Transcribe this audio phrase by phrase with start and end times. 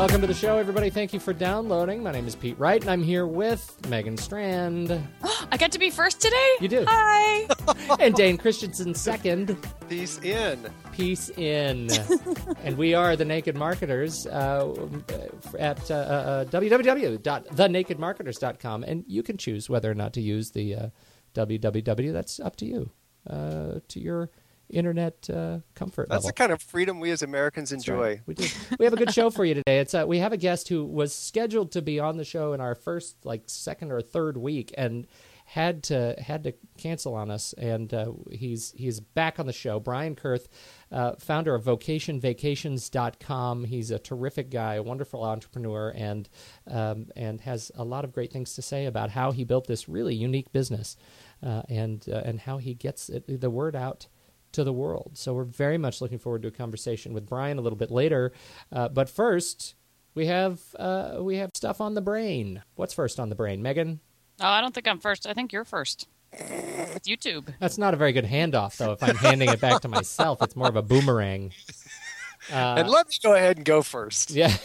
[0.00, 0.88] Welcome to the show, everybody.
[0.88, 2.02] Thank you for downloading.
[2.02, 4.90] My name is Pete Wright, and I'm here with Megan Strand.
[5.52, 6.56] I got to be first today?
[6.58, 6.86] You do.
[6.88, 7.46] Hi.
[8.00, 9.58] and Dane Christensen second.
[9.90, 10.70] Peace in.
[10.92, 11.90] Peace in.
[12.64, 14.74] and we are the Naked Marketers uh,
[15.58, 18.84] at uh, uh, www.thenakedmarketers.com.
[18.84, 20.88] And you can choose whether or not to use the uh,
[21.34, 22.12] www.
[22.14, 22.90] That's up to you,
[23.28, 24.30] uh, to your
[24.70, 26.28] internet uh, comfort That's level.
[26.28, 28.00] the kind of freedom we as Americans enjoy.
[28.00, 28.20] right.
[28.26, 28.46] We do.
[28.78, 29.80] We have a good show for you today.
[29.80, 32.60] It's uh, we have a guest who was scheduled to be on the show in
[32.60, 35.06] our first like second or third week and
[35.44, 39.80] had to had to cancel on us and uh, he's he's back on the show.
[39.80, 40.46] Brian Kurth,
[40.92, 43.64] uh, founder of vocationvacations.com.
[43.64, 46.28] He's a terrific guy, a wonderful entrepreneur and
[46.68, 49.88] um, and has a lot of great things to say about how he built this
[49.88, 50.96] really unique business
[51.42, 54.06] uh, and uh, and how he gets it, the word out
[54.52, 55.12] to the world.
[55.14, 58.32] So we're very much looking forward to a conversation with Brian a little bit later.
[58.72, 59.74] Uh, but first,
[60.14, 62.62] we have uh, we have stuff on the brain.
[62.74, 64.00] What's first on the brain, Megan?
[64.40, 65.26] Oh, I don't think I'm first.
[65.26, 66.08] I think you're first.
[66.32, 67.52] With YouTube.
[67.58, 68.92] That's not a very good handoff, though.
[68.92, 71.52] If I'm handing it back to myself, it's more of a boomerang.
[72.50, 74.30] Uh, and let me go ahead and go first.
[74.30, 74.56] Yeah.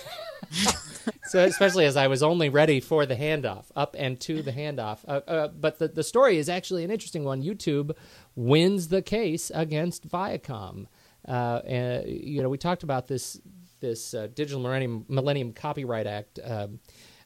[1.25, 5.00] so especially as I was only ready for the handoff, up and to the handoff.
[5.08, 7.44] Uh, uh, but the the story is actually an interesting one.
[7.44, 7.91] YouTube
[8.36, 10.88] wins the case against Viacom.
[11.28, 13.39] Uh, and you know we talked about this
[13.80, 16.80] this uh, Digital Millennium, Millennium Copyright Act um,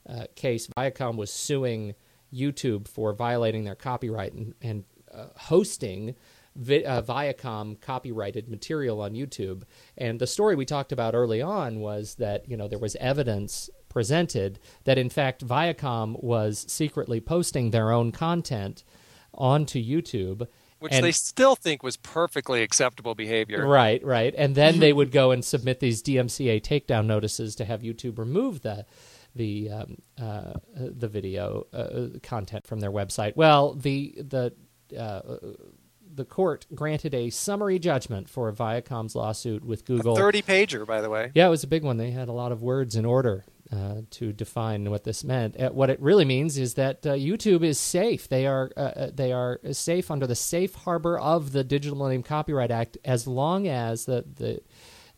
[0.07, 0.67] uh, case.
[0.77, 1.95] Viacom was suing
[2.33, 6.15] YouTube for violating their copyright and, and uh, hosting
[6.55, 9.63] vi- uh, Viacom copyrighted material on YouTube.
[9.97, 13.69] And the story we talked about early on was that you know there was evidence
[13.89, 18.83] presented that in fact Viacom was secretly posting their own content
[19.33, 20.47] onto YouTube.
[20.79, 23.65] Which And- they still think was perfectly acceptable behavior.
[23.67, 24.33] Right, right.
[24.37, 28.61] And then they would go and submit these DMCA takedown notices to have YouTube remove
[28.61, 28.85] the
[29.35, 33.35] the um, uh, the video uh, content from their website.
[33.35, 34.53] Well, the the
[34.97, 35.37] uh,
[36.11, 40.15] the court granted a summary judgment for Viacom's lawsuit with Google.
[40.15, 41.31] 30 pager, by the way.
[41.35, 41.97] Yeah, it was a big one.
[41.97, 45.59] They had a lot of words in order uh, to define what this meant.
[45.59, 48.27] Uh, what it really means is that uh, YouTube is safe.
[48.27, 52.71] They are uh, they are safe under the safe harbor of the Digital Millennium Copyright
[52.71, 54.61] Act, as long as the the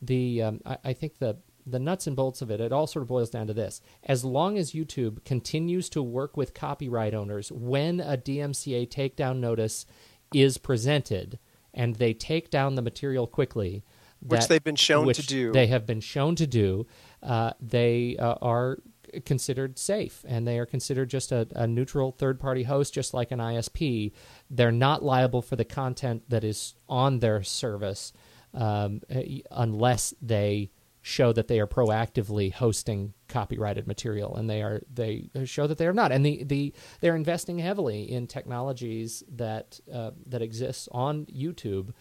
[0.01, 3.03] the um, I, I think the the nuts and bolts of it, it all sort
[3.03, 3.81] of boils down to this.
[4.03, 9.85] As long as YouTube continues to work with copyright owners when a DMCA takedown notice
[10.33, 11.39] is presented
[11.73, 13.83] and they take down the material quickly,
[14.21, 15.51] Which they've been shown to do.
[15.51, 16.85] They have been shown to do.
[17.21, 18.79] Uh, they uh, are
[19.25, 23.31] considered safe and they are considered just a, a neutral third party host, just like
[23.31, 24.11] an ISP.
[24.49, 28.13] They're not liable for the content that is on their service
[28.53, 30.71] um, eh, unless they
[31.03, 35.87] show that they are proactively hosting copyrighted material and they are they show that they
[35.87, 41.25] are not and the, the they're investing heavily in technologies that uh, that exists on
[41.25, 41.91] YouTube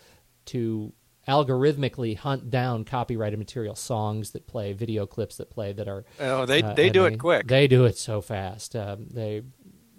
[0.44, 0.92] to
[1.30, 6.44] algorithmically hunt down copyrighted material songs that play video clips that play that are Oh,
[6.46, 7.46] they, uh, they do it quick.
[7.46, 9.42] they do it so fast um, they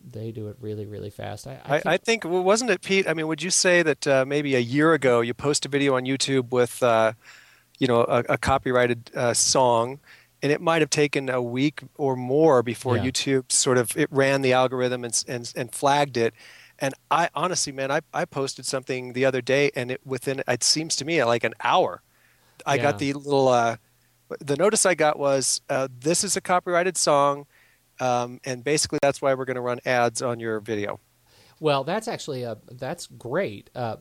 [0.04, 3.08] they do it really really fast i, I, I, I think, well, wasn't it, Pete?
[3.08, 5.96] I mean, would you say that uh, maybe a year ago you post a video
[5.96, 7.14] on YouTube with, uh,
[7.80, 10.00] you know, a, a copyrighted uh, song,
[10.42, 13.06] and it might have taken a week or more before Yeah.
[13.08, 16.34] YouTube sort of it ran the algorithm and, and and flagged it.
[16.82, 20.64] And I honestly, man, I, I posted something the other day, and it within it
[20.64, 22.02] seems to me like an hour,
[22.66, 22.84] I Yeah.
[22.84, 23.78] got the little uh,
[24.40, 27.46] the notice I got was uh, this is a copyrighted song.
[28.00, 31.00] Um, and basically, that's why we're going to run ads on your video.
[31.60, 33.70] Well, that's actually a that's great.
[33.76, 33.98] Uh,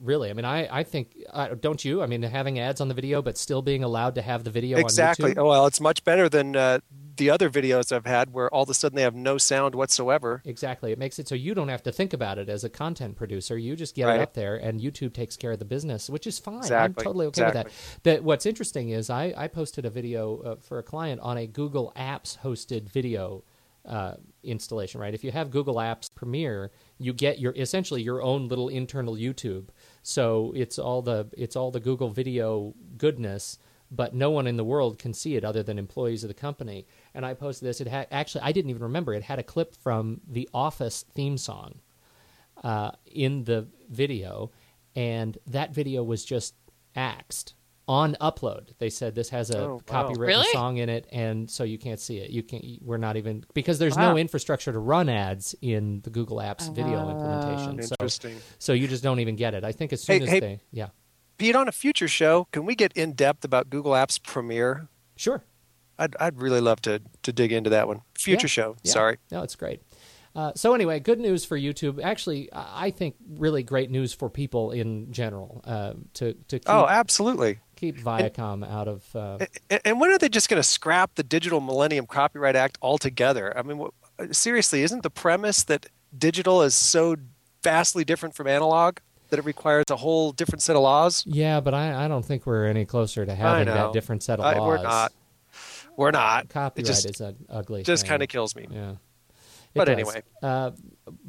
[0.00, 2.02] really, I mean, I I think uh, don't you?
[2.02, 4.78] I mean, having ads on the video, but still being allowed to have the video
[4.78, 5.36] exactly.
[5.36, 6.80] Oh, well, it's much better than uh,
[7.16, 10.42] the other videos I've had where all of a sudden they have no sound whatsoever.
[10.44, 10.92] Exactly.
[10.92, 13.58] It makes it so you don't have to think about it as a content producer.
[13.58, 16.38] You just get it up there, and YouTube takes care of the business, which is
[16.38, 16.58] fine.
[16.58, 17.02] Exactly.
[17.02, 17.68] I'm totally okay with that.
[18.04, 21.46] That what's interesting is I, I posted a video uh, for a client on a
[21.46, 23.44] Google Apps hosted video
[23.84, 25.00] uh, installation.
[25.00, 25.14] Right.
[25.14, 29.68] If you have Google Apps Premier, you get your essentially your own little internal YouTube.
[30.02, 33.58] So it's all the it's all the Google Video goodness.
[33.94, 36.86] But no one in the world can see it other than employees of the company.
[37.14, 37.78] And I posted this.
[37.80, 39.12] It had actually I didn't even remember.
[39.12, 41.80] It had a clip from the Office theme song
[42.64, 44.50] uh, in the video,
[44.96, 46.54] and that video was just
[46.96, 47.54] axed
[47.88, 48.68] on upload.
[48.78, 49.80] They said this has a Oh, wow.
[49.86, 50.48] copywritten Really?
[50.52, 52.30] song in it, and so you can't see it.
[52.30, 52.64] You can't.
[52.80, 57.10] We're not even because there's no infrastructure to run ads in the Google Apps video
[57.10, 57.82] implementation.
[58.08, 59.64] So, so you just don't even get it.
[59.64, 60.88] I think as soon Hey- as hey- they, yeah,
[61.42, 64.88] Pete, on a future show, can we get in depth about Google Apps Premier?
[65.16, 65.42] sure.
[65.98, 68.00] I'd I'd really love to to dig into that one.
[68.18, 68.76] Future Yeah, show.
[68.82, 68.92] yeah.
[68.92, 69.18] Sorry.
[69.30, 69.82] No, it's great.
[70.34, 72.02] Uh, so anyway, good news for YouTube.
[72.02, 75.60] Actually, I think really great news for people in general.
[75.64, 77.58] Uh, to to keep, Oh, absolutely.
[77.76, 79.14] keep Viacom out of.
[79.14, 82.78] Uh, And, and when are they just going to scrap the Digital Millennium Copyright Act
[82.80, 83.56] altogether?
[83.56, 85.86] I mean, wh- seriously, isn't the premise that
[86.16, 87.16] digital is so
[87.62, 88.96] vastly different from analog
[89.32, 91.24] that it requires a whole different set of laws?
[91.26, 94.44] yeah, but I, I don't think we're any closer to having that different set of
[94.44, 94.68] I- laws.
[94.68, 95.12] we're not.
[95.96, 96.48] We're not.
[96.48, 97.82] Copyright just, is an ugly.
[97.82, 98.66] just kind of kills me.
[98.70, 98.92] Yeah.
[98.92, 98.96] It
[99.74, 99.92] But does.
[99.94, 100.22] anyway.
[100.42, 100.70] uh,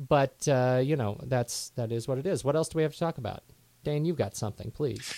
[0.07, 2.43] but uh, you know that's that is what it is.
[2.45, 3.43] What else do we have to talk about?
[3.83, 5.13] Dane, you've got something, please.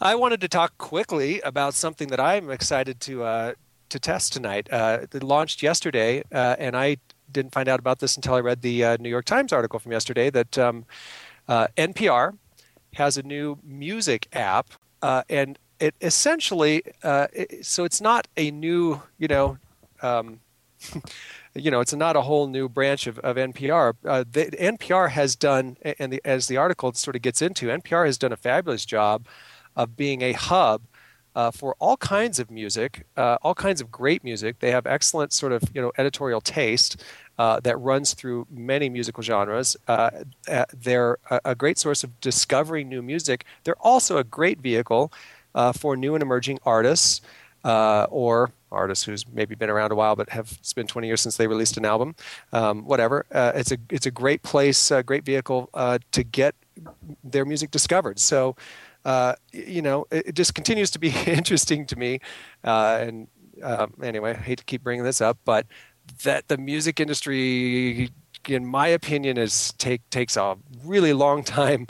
[0.00, 3.52] I wanted to talk quickly about something that I'm excited to uh,
[3.90, 4.68] to test tonight.
[4.72, 6.96] Uh, it launched yesterday, uh, and I
[7.30, 9.92] didn't find out about this until I read the uh, New York Times article from
[9.92, 10.86] yesterday that um,
[11.48, 12.36] uh, NPR
[12.94, 14.70] has a new music app,
[15.02, 19.58] uh, and it essentially uh, it, so it's not a new you know.
[20.02, 20.40] Um,
[21.54, 23.94] you know, it's not a whole new branch of, of NPR.
[24.04, 28.06] Uh, the, NPR has done, and the, as the article sort of gets into, NPR
[28.06, 29.26] has done a fabulous job
[29.74, 30.82] of being a hub
[31.34, 34.58] uh, for all kinds of music, uh, all kinds of great music.
[34.60, 37.02] They have excellent sort of you know editorial taste
[37.38, 39.76] uh, that runs through many musical genres.
[39.86, 40.10] Uh,
[40.50, 43.44] uh, they're a, a great source of discovering new music.
[43.64, 45.12] They're also a great vehicle
[45.54, 47.20] uh, for new and emerging artists
[47.64, 51.36] or artists who's maybe been around a while but have it's been 20 years since
[51.36, 52.14] they released an album.
[52.52, 53.26] Um, whatever.
[53.30, 55.70] It's a it's a great place, a great vehicle
[56.10, 56.54] to get
[57.22, 58.18] their music discovered.
[58.18, 58.56] So.
[59.08, 62.20] Uh, you know, it, it just continues to be interesting to me.
[62.62, 63.28] Uh, and
[63.62, 65.66] um, anyway, I hate to keep bringing this up, but
[66.24, 68.10] that the music industry,
[68.46, 71.86] in my opinion, is take takes a really long time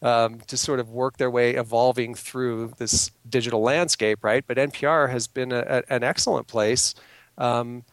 [0.00, 4.42] um, to sort of work their way evolving through this digital landscape, right?
[4.46, 6.94] But NPR has been a, a, an excellent place.
[7.36, 7.84] Um,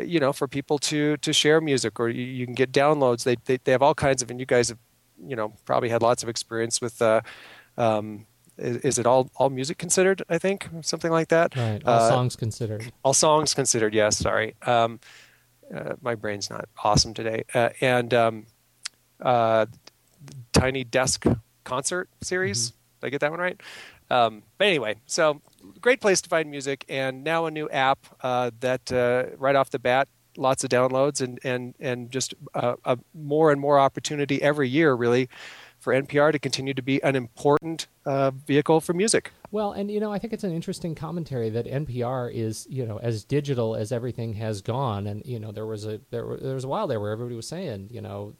[0.00, 3.24] you know, for people to to share music, or you, you can get downloads.
[3.24, 4.78] They, they they have all kinds of, and you guys have,
[5.22, 7.02] you know, probably had lots of experience with.
[7.02, 7.20] Uh,
[7.78, 8.26] um,
[8.58, 10.22] is, is it all all music considered?
[10.28, 11.56] I think something like that.
[11.56, 11.82] Right.
[11.84, 12.92] All Uh, songs considered.
[13.04, 13.94] all songs considered.
[13.94, 14.54] Yes, sorry.
[14.62, 15.00] Um,
[15.74, 17.44] uh, my brain's not awesome today.
[17.54, 18.46] Uh, and um,
[19.20, 19.66] uh,
[20.52, 21.24] Tiny Desk
[21.64, 22.70] Concert Series.
[23.00, 23.60] Did I get that one right?
[24.10, 25.40] Um, but anyway, so
[25.80, 29.70] great place to find music, and now a new app uh, that uh, right off
[29.70, 34.42] the bat, lots of downloads, and and and just uh, a more and more opportunity
[34.42, 35.30] every year, really,
[35.82, 39.32] for NPR to continue to be an important uh, vehicle for music.
[39.50, 42.98] Well, and you know, I think it's an interesting commentary that NPR is, you know,
[42.98, 46.64] as digital as everything has gone, and you know, there was a there, there was
[46.64, 48.34] a while there where everybody was saying, you know,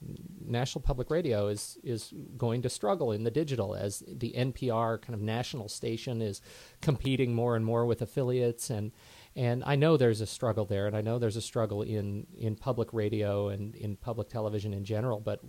[0.46, 5.14] National Public Radio is is going to struggle in the digital as the NPR kind
[5.14, 6.40] of national station is
[6.80, 8.92] competing more and more with affiliates and.
[9.34, 12.54] And I know there's a struggle there, and I know there's a struggle in, in
[12.54, 15.20] public radio and in public television in general.
[15.20, 15.40] But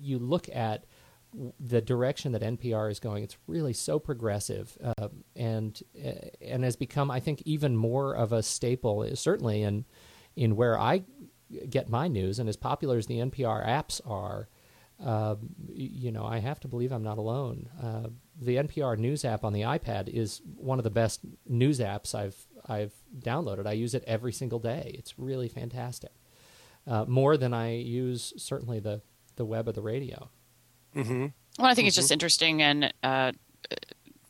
[0.00, 0.86] you look at
[1.58, 6.76] the direction that NPR is going, it's really so progressive, uh, and uh, and has
[6.76, 9.00] become, I think, even more of a staple.
[9.02, 9.84] uh, Certainly, in
[10.36, 11.04] in where I
[11.68, 14.48] get my news, and as popular as the NPR apps are,
[15.04, 15.36] uh,
[15.72, 17.68] you know, I have to believe I'm not alone.
[17.80, 18.08] Uh,
[18.40, 22.36] the NPR news app on the iPad is one of the best news apps I've
[22.68, 23.66] I've downloaded.
[23.66, 24.94] I use it every single day.
[24.98, 26.12] It's really fantastic,
[26.86, 29.02] uh, more than I use certainly the
[29.36, 30.30] the web or the radio.
[30.94, 31.26] Mm-hmm.
[31.58, 33.32] Well, I think it's just interesting and uh,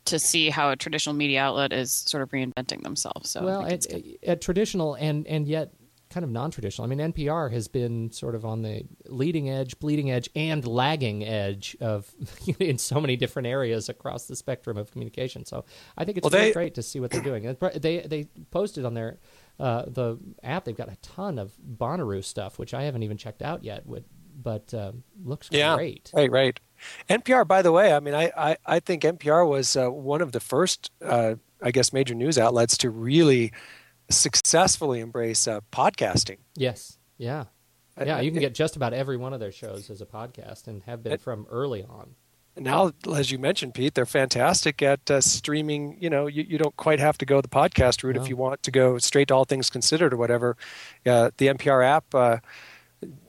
[0.05, 3.29] to see how a traditional media outlet is sort of reinventing themselves.
[3.29, 5.71] So well, it's at, at traditional and and yet
[6.09, 6.85] kind of non-traditional.
[6.85, 11.23] I mean, NPR has been sort of on the leading edge, bleeding edge, and lagging
[11.23, 12.11] edge of
[12.59, 15.45] in so many different areas across the spectrum of communication.
[15.45, 15.63] So
[15.97, 17.55] I think it's Well, really they- great to see what they're doing.
[17.75, 19.19] They they posted on their
[19.59, 20.65] uh, the app.
[20.65, 23.85] They've got a ton of Bonnaroo stuff, which I haven't even checked out yet.
[23.85, 24.03] Would
[24.43, 25.75] but um, looks Yeah.
[25.75, 26.09] great.
[26.13, 26.59] Right, right.
[27.09, 30.31] NPR, by the way, I mean, I, I, I think NPR was uh, one of
[30.31, 33.51] the first, uh, I guess, major news outlets to really
[34.09, 36.37] successfully embrace uh, podcasting.
[36.55, 36.97] Yes.
[37.17, 37.45] Yeah.
[38.03, 40.81] Yeah, you can get just about every one of their shows as a podcast and
[40.83, 42.15] have been It- from early on.
[42.57, 45.97] Now, as you mentioned, Pete, they're fantastic at uh, streaming.
[46.01, 48.21] You know, you, you don't quite have to go the podcast route No.
[48.21, 50.57] if you want to go straight to All Things Considered or whatever.
[51.05, 52.37] Uh, the NPR app uh,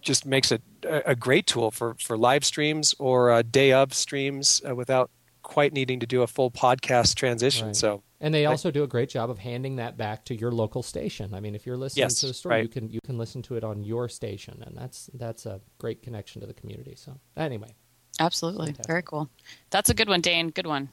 [0.00, 3.94] just makes it a, a great tool for, for live streams or uh, day of
[3.94, 5.10] streams uh, without
[5.42, 7.68] quite needing to do a full podcast transition.
[7.68, 7.76] Right.
[7.76, 8.50] So, And they Right.
[8.52, 11.34] also do a great job of handing that back to your local station.
[11.34, 12.62] I mean, if you're listening Yes, to the story, right.
[12.62, 16.02] you can you can listen to it on your station, and that's that's a great
[16.02, 16.94] connection to the community.
[16.96, 17.74] So anyway,
[18.20, 18.66] Absolutely.
[18.66, 18.86] Fantastic.
[18.86, 19.30] Very cool.
[19.70, 20.50] That's a good one, Dane.
[20.50, 20.90] Good one.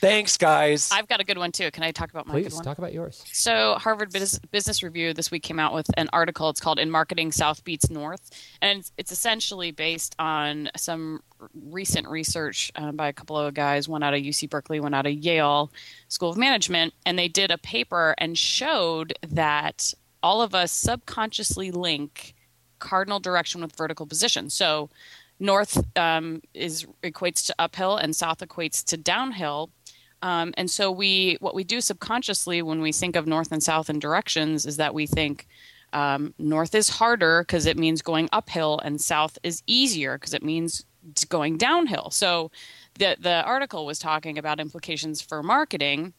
[0.00, 0.90] Thanks, guys.
[0.92, 1.70] I've got a good one too.
[1.70, 2.64] Can I talk about my Please good one?
[2.64, 3.24] talk about yours.
[3.32, 6.48] So, Harvard Bus- Business Review this week came out with an article.
[6.50, 8.30] It's called "In Marketing, South Beats North,"
[8.62, 11.20] and it's, it's essentially based on some
[11.54, 15.06] recent research uh, by a couple of guys, one out of UC Berkeley, one out
[15.06, 15.72] of Yale
[16.08, 21.70] School of Management, and they did a paper and showed that all of us subconsciously
[21.70, 22.34] link
[22.78, 24.50] cardinal direction with vertical position.
[24.50, 24.90] So,
[25.40, 29.70] north um, is equates to uphill, and south equates to downhill.
[30.22, 33.88] Um, and so we, what we do subconsciously when we think of north and south
[33.88, 35.46] in directions is that we think
[35.92, 40.42] um, north is harder because it means going uphill, and south is easier because it
[40.42, 40.84] means
[41.28, 42.10] going downhill.
[42.10, 42.50] So
[42.98, 46.12] the the article was talking about implications for marketing,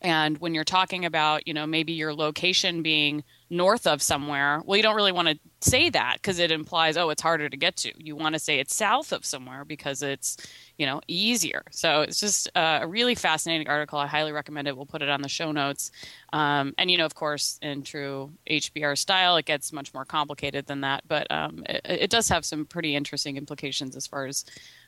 [0.00, 4.76] and when you're talking about you know maybe your location being north of somewhere, well,
[4.76, 7.76] you don't really want to say that because it implies oh it's harder to get
[7.76, 7.92] to.
[7.96, 10.36] You want to say it's south of somewhere because it's
[10.78, 11.62] you know easier.
[11.70, 13.98] So it's just uh, a really fascinating article.
[13.98, 14.76] I highly recommend it.
[14.76, 15.90] We'll put it on the show notes.
[16.32, 20.66] Um, and you know of course in true hbr style it gets much more complicated
[20.66, 24.44] than that but um, it, it does have some pretty interesting implications as far as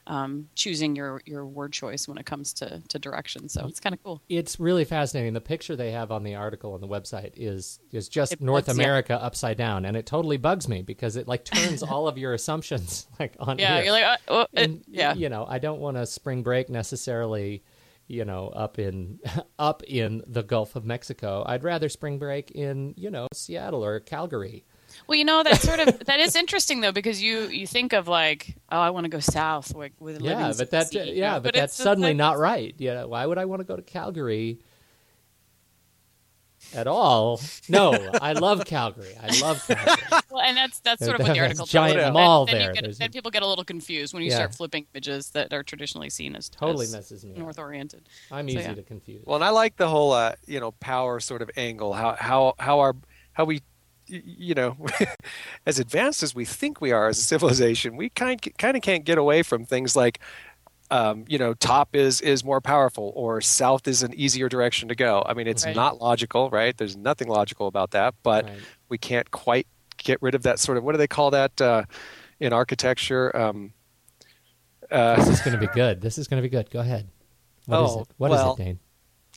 [0.06, 3.94] um, choosing your, your word choice when it comes to, to direction so it's kind
[3.94, 5.32] of cool It's really fascinating.
[5.32, 8.66] The picture they have on the article on the website is is just It North
[8.66, 8.78] bugs.
[8.78, 12.34] America upside down, and it totally bugs me because it like turns all of your
[12.34, 13.84] assumptions like on yeah here.
[13.84, 16.68] you're like uh, oh, it, And, yeah you know, I don't want a spring break
[16.68, 17.62] necessarily,
[18.06, 19.20] you know, up in
[19.58, 21.44] up in the Gulf of Mexico.
[21.46, 24.64] I'd rather spring break in, you know, Seattle or Calgary.
[25.06, 28.08] Well, you know that sort of that is interesting though because you you think of
[28.08, 31.14] like oh I want to go south like with Yeah, living but that sea, you
[31.14, 31.40] yeah, know?
[31.40, 32.74] but, it's that's suddenly like- not right.
[32.78, 34.58] Yeah, why would I want to go to Calgary?
[36.74, 37.40] At all?
[37.68, 37.92] No,
[38.22, 39.14] I love Calgary.
[39.22, 40.02] I love Calgary.
[40.30, 42.06] Well, and that's that's sort of what the a article giant about.
[42.08, 42.12] you.
[42.14, 42.60] mall then, there.
[42.68, 44.36] Then, you There's get, a- then people get a little confused when you Yeah.
[44.36, 48.08] start flipping images that are traditionally seen as Totally as messes me north oriented.
[48.32, 48.74] I'm So, easy yeah.
[48.74, 49.22] to confuse.
[49.26, 51.92] Well, and I like the whole uh, you know power sort of angle.
[51.92, 52.96] How how how our
[53.34, 53.60] how we y-
[54.06, 54.76] you know
[55.66, 59.04] as advanced as we think we are as a civilization, we kind kind of can't
[59.04, 60.18] get away from things like
[60.90, 64.94] um, you know top is is more powerful or south is an easier direction to
[64.94, 65.22] go.
[65.26, 65.74] I mean, it's Right.
[65.74, 66.76] not logical, right?
[66.76, 68.58] There's nothing logical about that, but Right.
[68.90, 71.84] we can't quite get rid of that sort of what do they call that uh,
[72.40, 73.34] in architecture?
[73.36, 73.72] Um,
[74.90, 76.00] uh, This is going to be good.
[76.02, 76.70] This is going to be good.
[76.70, 77.08] Go ahead.
[77.66, 78.08] What is Oh, it?
[78.18, 78.78] What is well- it, Dane?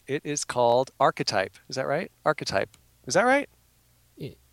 [0.08, 1.56] it is called archetype.
[1.70, 2.12] Is that right?
[2.26, 2.76] Archetype.
[3.08, 3.50] Is that right?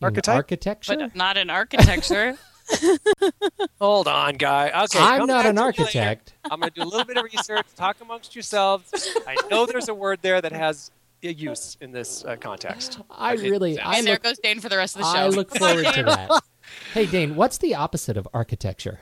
[0.04, 0.34] In Archetype?
[0.36, 0.96] architecture?
[0.96, 2.36] But not in architecture.
[3.80, 4.68] Hold on, guy.
[4.84, 5.82] Okay, I'm not an to me later.
[5.82, 6.34] architect.
[6.50, 7.66] I'm going to do a little bit of research.
[7.76, 8.90] Talk amongst yourselves.
[9.26, 10.90] I know there's a word there that has
[11.22, 13.00] a use in this uh, context.
[13.10, 13.50] I Okay.
[13.50, 15.18] really, I and there look, goes Dane for the rest of the show.
[15.18, 16.30] I look forward to that.
[16.94, 19.00] Hey, Dane, what's the opposite of architecture?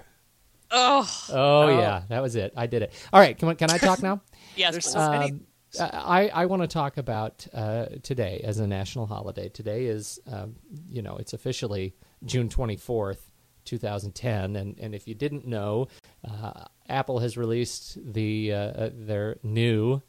[0.72, 1.78] Oh Oh, Oh.
[1.78, 2.52] yeah, that was it.
[2.56, 2.92] I did it.
[3.12, 4.20] All right, can, I- can I talk now?
[4.56, 4.92] yes, There's please.
[4.94, 5.46] so many- Um,
[5.80, 9.48] I, I want to talk about uh, today as a national holiday.
[9.48, 10.56] Today is, um,
[10.88, 13.20] you know, it's officially June 24th,
[13.64, 14.56] 2010.
[14.56, 15.88] And, and if you didn't know,
[16.28, 20.02] uh, Apple has released the uh, uh, their new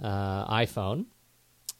[0.00, 1.06] uh, iPhone.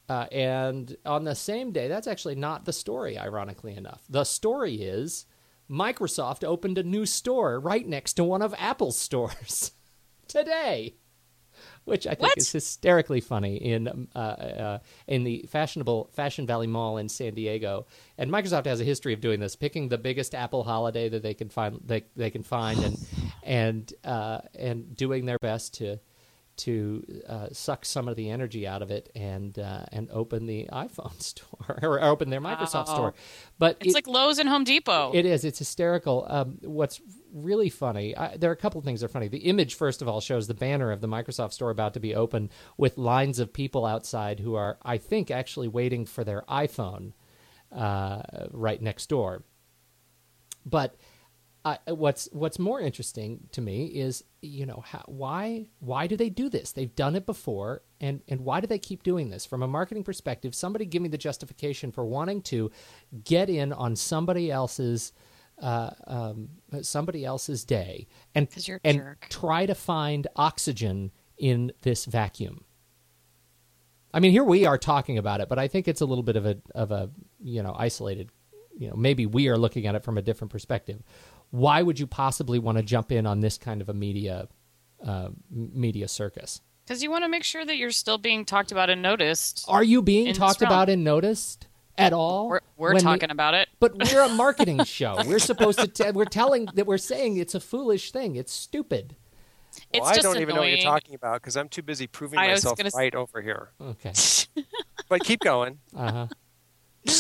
[0.09, 4.02] Uh, and on the same day, that's actually not the story, ironically enough.
[4.11, 5.26] The story is
[5.71, 9.73] Microsoft opened a new store right next to one of Apple's stores
[10.29, 10.97] today
[11.84, 12.38] which I think What?
[12.38, 17.34] is hysterically funny in um, uh, uh, in the fashionable Fashion Valley Mall in San
[17.34, 17.86] Diego.
[18.18, 21.34] And Microsoft has a history of doing this, picking the biggest Apple holiday that they
[21.34, 22.98] can find they, they can find and
[23.42, 25.98] and uh, and doing their best to
[26.54, 30.68] to uh, suck some of the energy out of it and uh, and open the
[30.70, 32.94] iPhone store or open their Microsoft Wow.
[32.94, 33.14] store.
[33.58, 35.12] But it's it- like Lowe's and Home Depot.
[35.14, 35.44] it is.
[35.44, 36.26] It's hysterical.
[36.28, 37.00] Um, what's
[37.32, 39.28] really funny, I, there are a couple of things that are funny.
[39.28, 42.14] The image, first of all, shows the banner of the Microsoft store about to be
[42.14, 47.12] open with lines of people outside who are, I think, actually waiting for their iPhone
[47.74, 49.44] uh, right next door.
[50.64, 50.96] But
[51.64, 56.28] uh, what's what's more interesting to me is you know how, why why do they
[56.28, 56.72] do this?
[56.72, 59.46] They've done it before, and and why do they keep doing this?
[59.46, 62.70] From a marketing perspective, somebody give me the justification for wanting to
[63.24, 65.12] get in on somebody else's
[65.62, 66.49] uh, um,
[66.83, 69.26] somebody else's day and 'Cause you're a and jerk.
[69.31, 72.64] try to find oxygen in this vacuum.
[74.14, 76.37] I mean, here we are talking about it, but I think it's a little bit
[76.37, 77.11] of a of a
[77.42, 78.31] you know isolated.
[78.76, 81.02] You know, maybe we are looking at it from a different perspective.
[81.50, 84.49] Why would you possibly want to jump in on this kind of a media
[85.04, 86.61] uh, media circus?
[86.85, 89.64] Because you want to make sure that you're still being talked about and noticed.
[89.69, 92.49] Are you being talked about and noticed at all?
[92.49, 93.68] We're, we're when we- talking about it.
[93.80, 95.18] but we're a marketing show.
[95.26, 95.87] We're supposed to.
[95.88, 98.37] Te- we're telling that we're saying it's a foolish thing.
[98.37, 99.16] It's stupid.
[99.90, 102.06] It's Well, I just don't even know what you're talking about because I'm too busy
[102.06, 103.70] proving I myself gonna s- right over here.
[103.80, 104.12] Okay.
[105.08, 105.78] But keep going.
[105.96, 106.26] Uh
[107.06, 107.14] huh.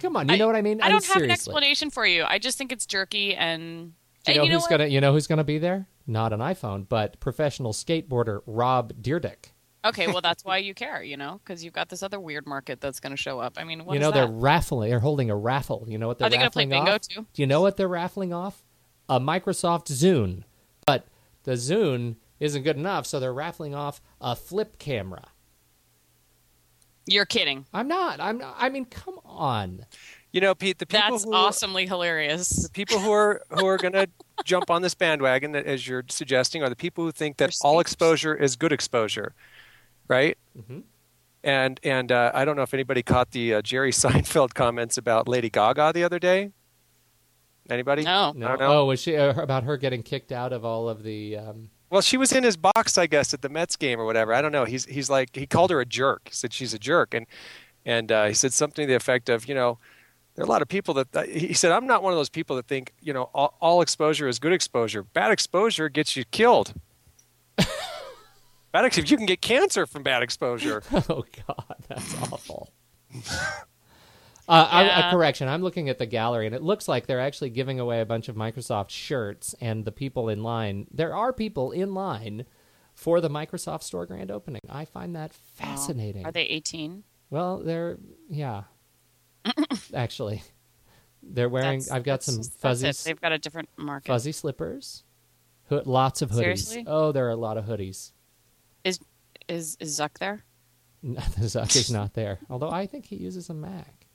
[0.00, 0.80] Come on, you know what I mean?
[0.82, 2.24] I mean, don't have an explanation for you.
[2.26, 3.92] I just think it's jerky and.
[4.24, 4.70] Do you and know you who's what?
[4.70, 4.86] gonna?
[4.86, 5.86] You know who's gonna be there?
[6.06, 9.50] Not an iPhone, but professional skateboarder Rob Dyrdek.
[9.84, 12.80] Okay, well that's why you care, you know, because you've got this other weird market
[12.80, 13.54] that's going to show up.
[13.56, 14.90] I mean, what you is know they're raffling.
[14.90, 15.84] They're holding a raffle.
[15.88, 17.00] You know what they're Are they going to play raffling bingo off?
[17.02, 17.26] too?
[17.32, 18.62] Do you know what they're raffling off?
[19.08, 20.44] A Microsoft Zune.
[20.86, 21.06] But
[21.44, 25.28] the Zune isn't good enough, so they're raffling off a flip camera.
[27.06, 27.66] You're kidding.
[27.72, 28.20] I'm not.
[28.20, 28.38] I'm.
[28.38, 29.86] Not, I mean, come on.
[30.32, 32.48] You know, Pete, the people That's who awesomely hilarious.
[32.48, 34.08] the people who are who are going to
[34.44, 37.80] jump on this bandwagon, that, as you're suggesting, are the people who think that all
[37.80, 39.34] exposure is good exposure,
[40.08, 40.36] right?
[40.58, 40.82] Mhm.
[41.44, 45.26] And and uh, I don't know if anybody caught the uh, Jerry Seinfeld comments about
[45.28, 46.50] Lady Gaga the other day.
[47.70, 48.02] Anybody?
[48.02, 48.32] No.
[48.34, 48.46] No.
[48.46, 48.80] I don't know.
[48.80, 51.36] Oh, was she uh, about her getting kicked out of all of the?
[51.38, 54.34] Um, Well, she was in his box, I guess, at the Mets game or whatever.
[54.34, 54.64] I don't know.
[54.64, 56.22] He's he's like he called her a jerk.
[56.28, 57.26] He said she's a jerk, and
[57.84, 59.78] and uh, he said something to the effect of, you know,
[60.34, 62.28] there are a lot of people that uh, he said I'm not one of those
[62.28, 65.02] people that think you know all, all exposure is good exposure.
[65.02, 66.74] Bad exposure gets you killed.
[68.72, 70.82] bad exposure, you can get cancer from bad exposure.
[70.92, 72.72] oh God, that's awful.
[74.48, 75.48] Uh, I, a correction.
[75.48, 78.28] I'm looking at the gallery, and it looks like they're actually giving away a bunch
[78.28, 79.54] of Microsoft shirts.
[79.60, 82.44] And the people in line, there are people in line
[82.94, 84.60] for the Microsoft Store grand opening.
[84.68, 86.26] I find that fascinating.
[86.26, 87.04] Are they 18?
[87.30, 87.98] Well, they're
[88.28, 88.64] yeah.
[89.94, 90.42] actually,
[91.22, 91.78] they're wearing.
[91.78, 92.86] That's- I've got that's- some that's it.
[92.86, 94.08] fuzzy, They've got a different market.
[94.08, 95.04] fuzzy slippers.
[95.68, 96.36] Ho- lots of hoodies.
[96.38, 96.84] Seriously?
[96.86, 98.10] Oh, there are a lot of hoodies.
[99.52, 100.44] Is is is Zuck there?
[101.04, 104.06] Zuck is not there, although I think he uses a Mac.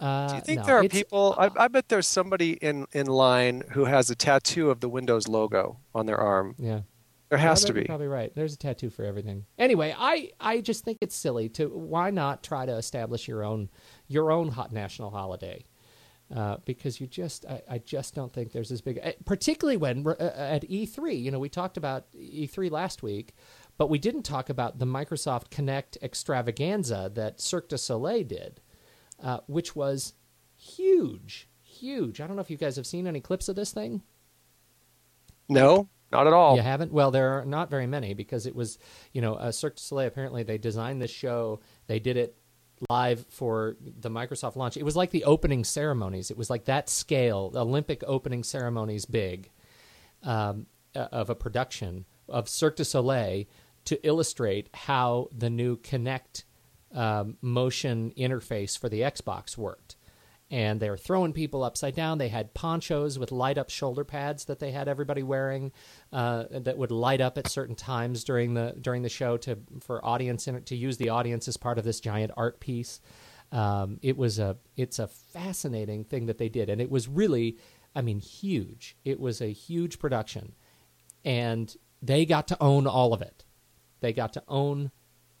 [0.00, 1.34] Uh, Do you think no, there are people?
[1.38, 5.28] I, I bet there's somebody in in line who has a tattoo of the Windows
[5.28, 6.54] logo on their arm.
[6.58, 6.80] Yeah,
[7.28, 7.84] There has Yeah, to be.
[7.84, 8.34] Probably right.
[8.34, 9.46] There's a tattoo for everything.
[9.58, 13.70] Anyway, I I just think it's silly to why not try to establish your own
[14.08, 15.64] your own hot national holiday.
[16.34, 20.02] Uh, because you just, I, I just don't think there's as big, eh, particularly when
[20.02, 21.20] we're, uh, at E3.
[21.20, 23.34] You know, we talked about E3 last week,
[23.78, 28.60] but we didn't talk about the Microsoft Kinect extravaganza that Cirque du Soleil did,
[29.22, 30.14] uh, which was
[30.56, 32.20] huge, huge.
[32.20, 34.02] I don't know if you guys have seen any clips of this thing.
[35.48, 36.56] No, not at all.
[36.56, 36.92] You haven't?
[36.92, 38.78] Well, there are not very many because it was,
[39.12, 40.06] you know, uh, Cirque du Soleil.
[40.06, 41.60] Apparently, they designed this show.
[41.86, 42.36] They did it
[42.90, 44.76] live for the Microsoft launch.
[44.76, 46.30] It was like the opening ceremonies.
[46.30, 49.50] It was like that scale, Olympic opening ceremonies, big
[50.22, 53.44] um, uh, of a production of Cirque du Soleil
[53.84, 56.44] to illustrate how the new Kinect
[56.94, 59.96] um, motion interface for the Xbox worked.
[60.50, 62.18] And they were throwing people upside down.
[62.18, 65.72] They had ponchos with light up shoulder pads that they had everybody wearing
[66.12, 70.04] uh, that would light up at certain times during the during the show to for
[70.04, 73.00] audience to use the audience as part of this giant art piece.
[73.50, 77.56] Um, it was a it's a fascinating thing that they did, and it was really,
[77.94, 78.96] I mean, huge.
[79.06, 80.54] It was a huge production,
[81.24, 83.44] and they got to own all of it.
[84.02, 84.90] They got to own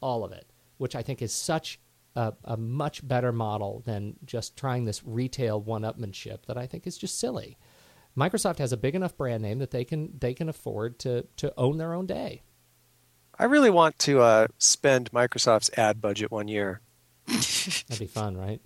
[0.00, 1.78] all of it, which I think is such
[2.16, 6.96] a, a much better model than just trying this retail one-upmanship that I think is
[6.96, 7.58] just silly.
[8.16, 11.52] Microsoft has a big enough brand name that they can they can afford to to
[11.56, 12.42] own their own day.
[13.38, 16.80] I really want to uh, spend Microsoft's ad budget one year.
[17.26, 18.60] That'd be fun, right?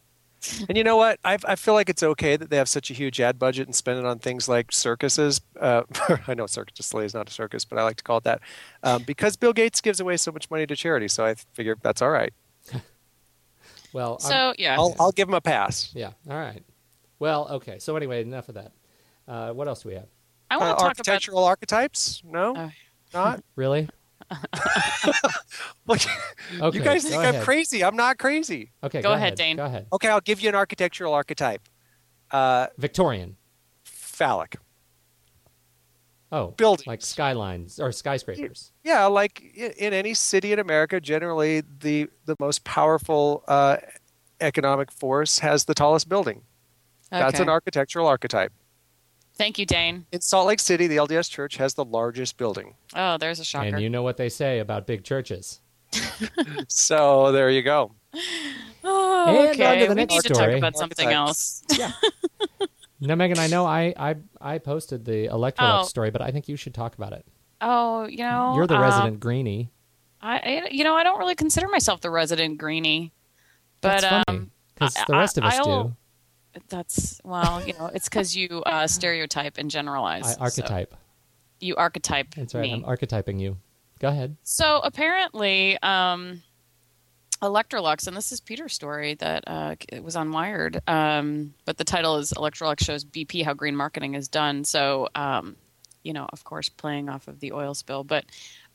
[0.68, 1.18] And you know what?
[1.24, 3.74] I, I feel like it's okay that they have such a huge ad budget and
[3.74, 5.40] spend it on things like circuses.
[5.60, 5.82] Uh,
[6.28, 8.24] I know Circus du Soleil is not a circus, but I like to call it
[8.24, 8.40] that
[8.82, 11.08] um, because Bill Gates gives away so much money to charity.
[11.08, 12.32] So I figure that's all right.
[13.92, 15.90] Well, I'm- So yeah, I'll, I'll give him a pass.
[15.94, 16.62] yeah, all right.
[17.18, 17.78] Well, okay.
[17.78, 18.72] So anyway, enough of that.
[19.26, 20.06] Uh, what else do we have?
[20.50, 20.88] I Uh, want to talk about.
[20.88, 22.22] architectural archetypes?
[22.24, 22.68] No, Uh,
[23.14, 23.42] not.
[23.56, 23.88] Really?
[25.86, 26.00] Look,
[26.60, 27.84] Okay, you guys go think I'm crazy.
[27.84, 28.72] I'm not crazy.
[28.82, 29.56] Okay, Go go, ahead, Dane.
[29.56, 29.86] Go ahead.
[29.92, 31.62] Okay, I'll give you an architectural archetype.
[32.30, 33.36] Uh, Victorian.
[33.84, 34.56] phallic.
[36.32, 36.88] Oh, Buildings.
[36.88, 38.72] like skylines or skyscrapers.
[38.82, 43.76] Yeah, like in any city in America, generally the the most powerful uh,
[44.40, 46.42] economic force has the tallest building.
[47.12, 47.22] Okay.
[47.22, 48.52] That's an architectural archetype.
[49.36, 50.06] Thank you, Dane.
[50.12, 52.74] In Salt Lake City, the LDS Church has the largest building.
[52.94, 53.66] Oh, there's a shocker.
[53.68, 55.60] And you know what they say about big churches.
[56.68, 57.92] So there you go.
[58.84, 59.64] oh, okay.
[59.66, 60.52] on to the we next need to story.
[60.52, 61.62] talk about something else.
[61.76, 61.92] yeah.
[63.00, 65.82] Now, Megan, I know I I, I posted the Electrolux Oh.
[65.84, 67.26] story, but I think you should talk about it.
[67.60, 69.70] Oh, you know, You're the um, resident greenie.
[70.22, 73.12] I, I- you know, I don't really consider myself the resident greenie,
[73.82, 75.96] but That's funny um, because the rest of us I'll- do.
[76.68, 80.26] That's well, you know, it's because you uh, stereotype and generalize.
[80.26, 80.94] I so- archetype.
[81.60, 82.62] you archetype That's right.
[82.62, 82.72] me.
[82.72, 83.56] I'm archetyping you.
[83.98, 84.36] Go ahead.
[84.42, 86.42] So apparently, um,
[87.42, 91.84] Electrolux, and this is Peter's story that uh, it was on Wired, um, but the
[91.84, 94.64] title is Electrolux shows BP how green marketing is done.
[94.64, 95.56] So, um,
[96.06, 98.24] you know, of course, playing off of the oil spill, but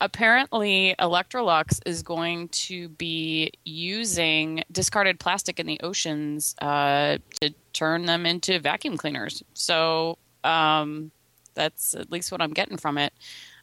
[0.02, 8.04] apparently, Electrolux is going to be using discarded plastic in the oceans uh, to turn
[8.04, 9.42] them into vacuum cleaners.
[9.54, 11.10] So um,
[11.54, 13.14] that's at least what I'm getting from it.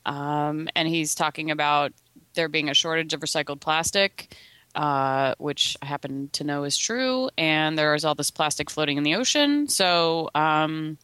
[0.03, 1.93] Um, and he's talking about
[2.33, 4.35] there being a shortage of recycled plastic,
[4.73, 7.29] uh, which I happen to know is true.
[7.37, 9.67] And there is all this plastic floating in the ocean.
[9.67, 10.97] So um,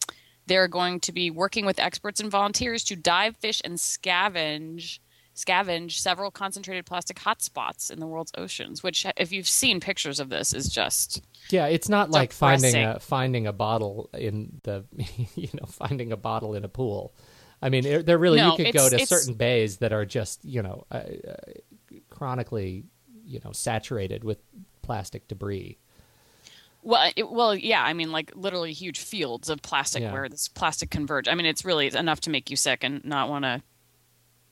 [0.46, 4.98] they're going to be working with experts and volunteers to dive, fish, and scavenge.
[5.34, 10.30] Scavenge several concentrated plastic hotspots in the world's oceans, which, if you've seen pictures of
[10.30, 14.86] this, is just Yeah, it's not like finding a finding a bottle in the
[15.34, 17.14] you know finding a bottle in a pool.
[17.60, 20.42] I mean, it- they're really No, you could go to certain bays that are just
[20.42, 21.34] you know uh, uh,
[22.08, 22.84] chronically
[23.26, 24.38] you know saturated with
[24.80, 25.76] plastic debris.
[26.86, 27.82] Well, it, well, yeah.
[27.82, 30.12] I mean, like literally huge fields of plastic Yeah.
[30.12, 31.26] where this plastic converge.
[31.26, 33.60] I mean, it's really enough to make you sick and not want to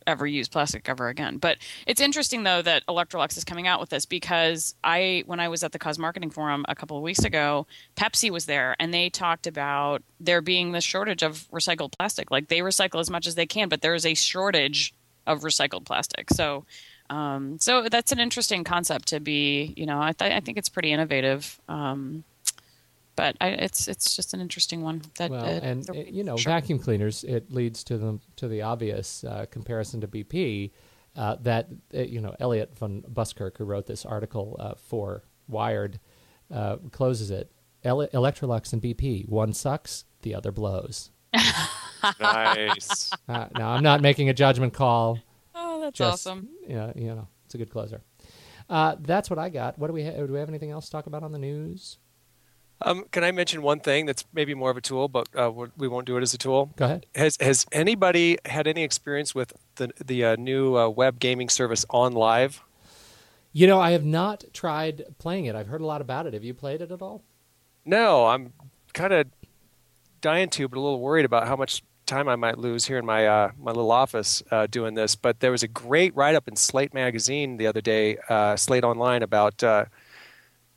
[0.05, 1.39] ever use plastic ever again.
[1.39, 5.47] But it's interesting though that Electrolux is coming out with this because I, when I
[5.49, 8.93] was at the Cause Marketing Forum a couple of weeks ago, Pepsi was there and
[8.93, 12.33] they talked about there being this shortage of recycled plastic.
[12.33, 14.93] Like they recycle as much as they can, but there is a shortage
[15.25, 16.31] of recycled plastic.
[16.31, 16.65] So.
[17.11, 20.69] Um, so that's an interesting concept to be, you know, I, th- I think it's
[20.69, 21.61] pretty innovative.
[21.69, 22.25] Um,
[23.17, 25.03] but I, it's it's just an interesting one.
[25.19, 26.53] That Well, uh, and the- uh, you know, sure.
[26.53, 27.23] vacuum cleaners.
[27.23, 30.73] It leads to the to the obvious uh, comparison to BP.
[31.17, 36.01] Uh, that uh, you know, Eliot Van Buskirk, who wrote this article uh, for Wired,
[36.53, 37.53] uh, closes it.
[37.85, 39.29] Ele- Electrolux and BP.
[39.29, 41.11] One sucks, the other blows.
[42.21, 43.11] Nice.
[43.29, 45.19] Uh, now, I'm not making a judgment call.
[45.55, 46.49] Oh, that's Just, awesome.
[46.67, 48.01] You know, you know, it's a good closer.
[48.69, 49.79] Uh, that's what I got.
[49.79, 50.27] What do we ha- do?
[50.33, 51.99] We have anything else to talk about on the news?
[52.83, 55.69] Um, can I mention one thing that's maybe more of a tool, but uh, we-
[55.77, 56.71] we won't do it as a tool?
[56.77, 57.07] Go ahead.
[57.15, 61.85] Has Has anybody had any experience with the the uh, new uh, web gaming service
[61.87, 62.61] OnLive?
[63.53, 65.55] You know, I have not tried playing it.
[65.55, 66.35] I've heard a lot about it.
[66.35, 67.23] Have you played it at all?
[67.85, 68.53] No, I'm
[68.93, 69.29] kind of
[70.21, 73.07] dying to, but a little worried about how much time I might lose here in
[73.07, 75.17] my uh, my little office uh, doing this.
[75.17, 78.85] But there was a great write up in Slate magazine the other day, uh, Slate
[78.85, 79.87] Online, about uh,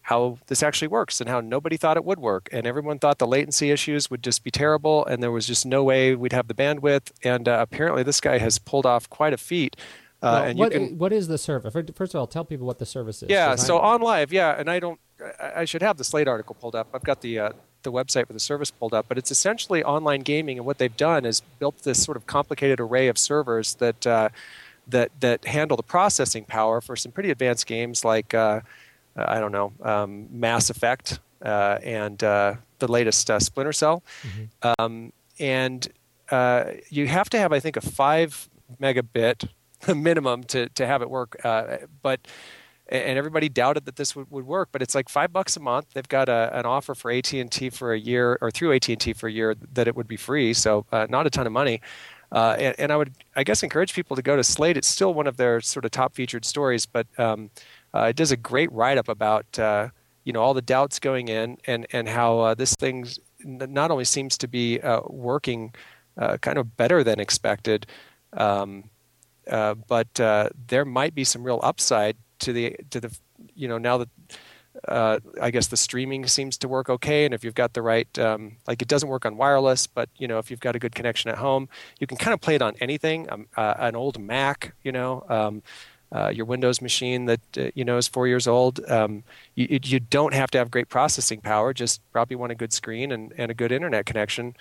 [0.03, 3.27] how this actually works and how nobody thought it would work, and everyone thought the
[3.27, 6.53] latency issues would just be terrible, and there was just no way we'd have the
[6.53, 7.11] bandwidth.
[7.23, 9.75] And uh, apparently, this guy has pulled off quite a feat.
[10.21, 11.73] Uh, Well, and what, you can what is the service?
[11.95, 13.29] First of all, tell people what the service is.
[13.29, 14.99] Yeah, so I'm- OnLive, yeah, and I don't.
[15.41, 16.87] I I should have the Slate article pulled up.
[16.93, 17.51] I've got the uh,
[17.83, 20.97] the website with the service pulled up, but it's essentially online gaming, and what they've
[20.97, 24.29] done is built this sort of complicated array of servers that uh,
[24.87, 28.61] that that handle the processing power for some pretty advanced games like uh,
[29.15, 34.03] I don't know um, Mass Effect uh, and uh, the latest uh, Splinter Cell,
[34.79, 35.87] um, and
[36.31, 38.49] uh, you have to have I think a five
[38.81, 39.49] megabit
[39.95, 42.19] minimum to to have it work, uh, but
[42.89, 45.87] and everybody doubted that this would, would work but it's like five bucks a month.
[45.93, 49.31] They've got a, an offer for at&t for a year or through at&t for a
[49.31, 51.81] year that it would be free so uh, not a ton of money.
[52.29, 54.77] Uh, and, and i would i guess encourage people to go to slate.
[54.77, 57.49] It's still one of their sort of top featured stories but um,
[57.93, 59.89] uh, it does a great write-up about uh,
[60.23, 63.07] you know all the doubts going in and, and how uh, this thing
[63.43, 65.73] not only seems to be uh, working
[66.41, 67.85] kind of better than expected
[68.33, 68.83] um,
[69.45, 73.15] but there might be some real upside to the to the
[73.55, 74.09] you know now that
[74.87, 78.07] uh, I guess the streaming seems to work okay, and if you've got the right
[78.19, 80.95] um, like it doesn't work on wireless, but you know if you've got a good
[80.95, 81.69] connection at home,
[81.99, 83.31] you can kind of play it on anything.
[83.31, 85.23] Um, uh, an old Mac, you know.
[85.29, 85.63] Um,
[86.09, 88.79] uh, your Windows machine that uh, you know is four years old.
[88.89, 91.73] Um, you, you don't have to have great processing power.
[91.73, 94.55] Just probably want a good screen and, and a good internet connection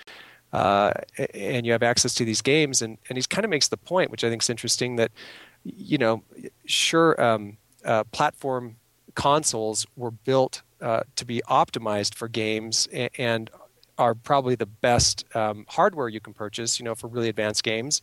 [0.53, 0.91] uh,
[1.33, 2.81] and you have access to these games.
[2.81, 5.11] And, and he kind of makes the point, which I think is interesting, that
[5.63, 6.23] you know,
[6.65, 8.75] sure, um, uh, platform
[9.15, 13.49] consoles were built uh, to be optimized for games and,
[13.99, 17.99] are probably the best um, hardware you can purchase, you know, for really advanced games.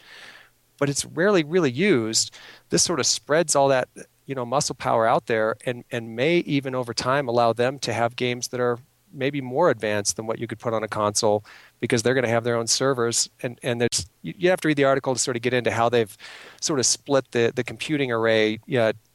[0.76, 2.34] But it's rarely really used.
[2.70, 3.88] This sort of spreads all that
[4.26, 7.92] you know muscle power out there, and and may even over time allow them to
[7.92, 8.80] have games that are
[9.14, 11.44] maybe more advanced than what you could put on a console
[11.80, 14.68] because they're going to have their own servers and and there's you, you have to
[14.68, 16.16] read the article to sort of get into how they've
[16.60, 18.58] sort of split the the computing array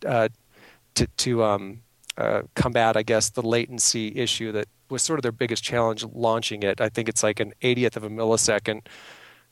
[0.07, 0.29] uh,
[0.99, 1.81] to to um,
[2.17, 6.63] uh, combat I guess the latency issue that was sort of their biggest challenge launching
[6.63, 8.87] it I think it's like an 80th of a millisecond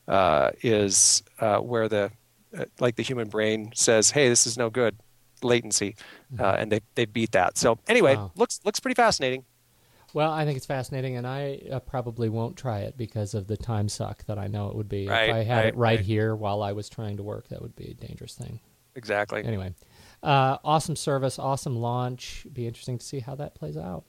[0.06, 2.10] uh, is uh, where the
[2.56, 4.96] uh, like the human brain says, "Hey, this is no good."
[5.42, 5.94] Latency,
[6.38, 6.62] uh, Mm-hmm.
[6.62, 7.58] and they they beat that.
[7.58, 8.32] So anyway, Wow.
[8.34, 9.44] looks looks pretty fascinating.
[10.14, 13.56] Well, I think it's fascinating, and I uh, probably won't try it because of the
[13.58, 15.06] time suck that I know it would be.
[15.06, 16.00] Right, if I had right, it right, right.
[16.00, 18.60] here while I was trying to work, that would be a dangerous thing.
[18.96, 19.44] Exactly.
[19.44, 19.74] Anyway,
[20.22, 22.46] uh, awesome service, awesome launch.
[22.52, 24.04] Be interesting to see how that plays out.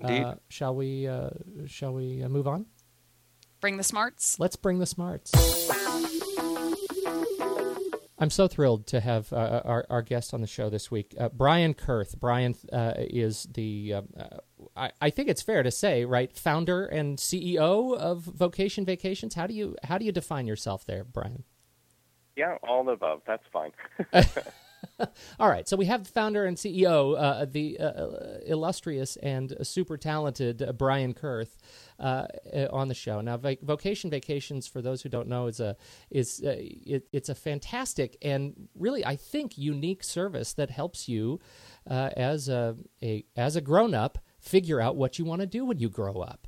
[0.00, 0.22] Indeed.
[0.22, 1.06] Uh, shall we?
[1.06, 1.30] Uh,
[1.66, 2.66] shall we uh, move on?
[3.60, 4.38] Bring the smarts.
[4.38, 5.32] Let's bring the smarts.
[8.18, 11.28] I'm so thrilled to have uh, our, our guest on the show this week, uh,
[11.28, 12.18] Brian Kurth.
[12.18, 13.96] Brian uh, is the,
[14.74, 19.34] I, I think it's fair to say, right, founder and CEO of Vocation Vacations.
[19.34, 21.44] How do you how do you define yourself there, Brian?
[22.36, 23.20] Yeah, all the above.
[23.26, 23.72] That's fine.
[25.38, 29.96] All right, so we have the founder and CEO, uh, the uh, illustrious and super
[29.96, 31.58] talented uh, Brian Kurth,
[31.98, 33.20] uh, uh, on the show.
[33.20, 35.76] Now, Vac- Vocation Vacations, for those who don't know, is a
[36.10, 41.40] is uh, it, it's a fantastic and really, I think, unique service that helps you
[41.88, 45.78] as a, a as a grown up figure out what you want to do when
[45.78, 46.46] you grow up.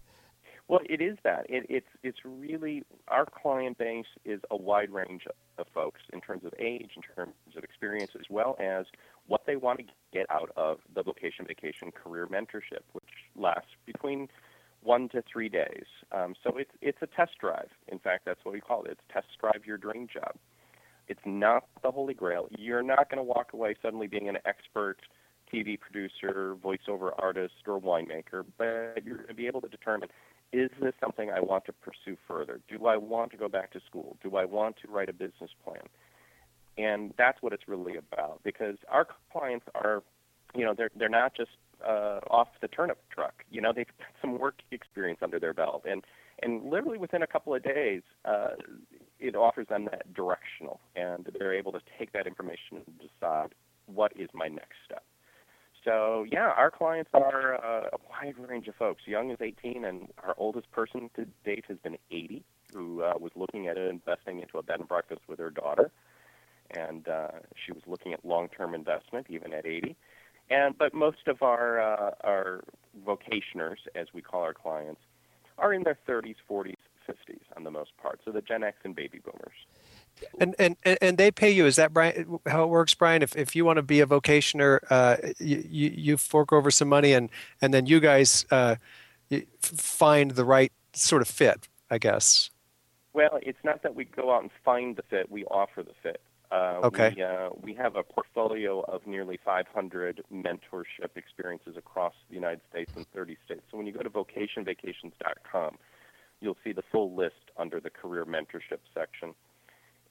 [0.69, 1.47] Well, it is that.
[1.49, 5.23] It, it's it's really our client base is a wide range
[5.57, 8.85] of folks in terms of age, in terms of experience, as well as
[9.27, 13.05] what they want to get out of the vocation vacation career mentorship, which
[13.35, 14.29] lasts between
[14.83, 15.87] one to three days.
[16.13, 17.71] Um, so it's it's a test drive.
[17.89, 18.91] In fact, that's what we call it.
[18.93, 20.35] It's test drive your dream job.
[21.09, 22.49] It's not the holy grail.
[22.59, 24.99] You're not going to walk away suddenly being an expert
[25.53, 30.11] TV producer, voiceover artist, or winemaker, but you're going to be able to determine
[30.53, 32.61] is this something I want to pursue further?
[32.69, 34.17] Do I want to go back to school?
[34.23, 35.83] Do I want to write a business plan?
[36.77, 40.03] And that's what it's really about because our clients are,
[40.55, 41.51] you know, they're they're not just
[41.87, 43.45] uh, off the turnip truck.
[43.51, 46.05] You know, they've got some work experience under their belt, and
[46.41, 48.51] and literally within a couple of days, uh,
[49.19, 53.55] it offers them that directional, and they're able to take that information and decide
[53.87, 55.03] what is my next step.
[55.85, 59.03] So yeah, our clients are uh, a wide range of folks.
[59.07, 63.33] Young as 18, and our oldest person to date has been 80, who uh, was
[63.37, 65.91] looking at investing into a bed and breakfast with her daughter,
[66.71, 67.29] and uh,
[67.65, 69.97] she was looking at long-term investment even at 80.
[70.51, 72.65] And but most of our uh, our
[73.07, 75.01] vocationers, as we call our clients,
[75.59, 76.75] are in their 30s, 40s,
[77.09, 78.21] 50s on the most part.
[78.25, 79.57] So the Gen X and baby boomers.
[80.41, 81.67] And, and and they pay you.
[81.67, 82.39] Is that Brian?
[82.47, 83.23] How it works, Brian?
[83.23, 86.89] If if you want to be a vocationer, uh, you, you you fork over some
[86.89, 88.77] money, and and then you guys uh,
[89.61, 91.69] find the right sort of fit.
[91.91, 92.51] I guess.
[93.13, 96.21] Well, it's not that we go out and find the fit; we offer the fit.
[96.51, 97.13] Uh, Okay.
[97.17, 102.93] We, uh, we have a portfolio of nearly 500 mentorship experiences across the United States
[102.97, 103.63] and 30 states.
[103.71, 105.79] So when you go to vocationvacations.com,
[106.41, 109.35] you'll see the full list under the career mentorship section.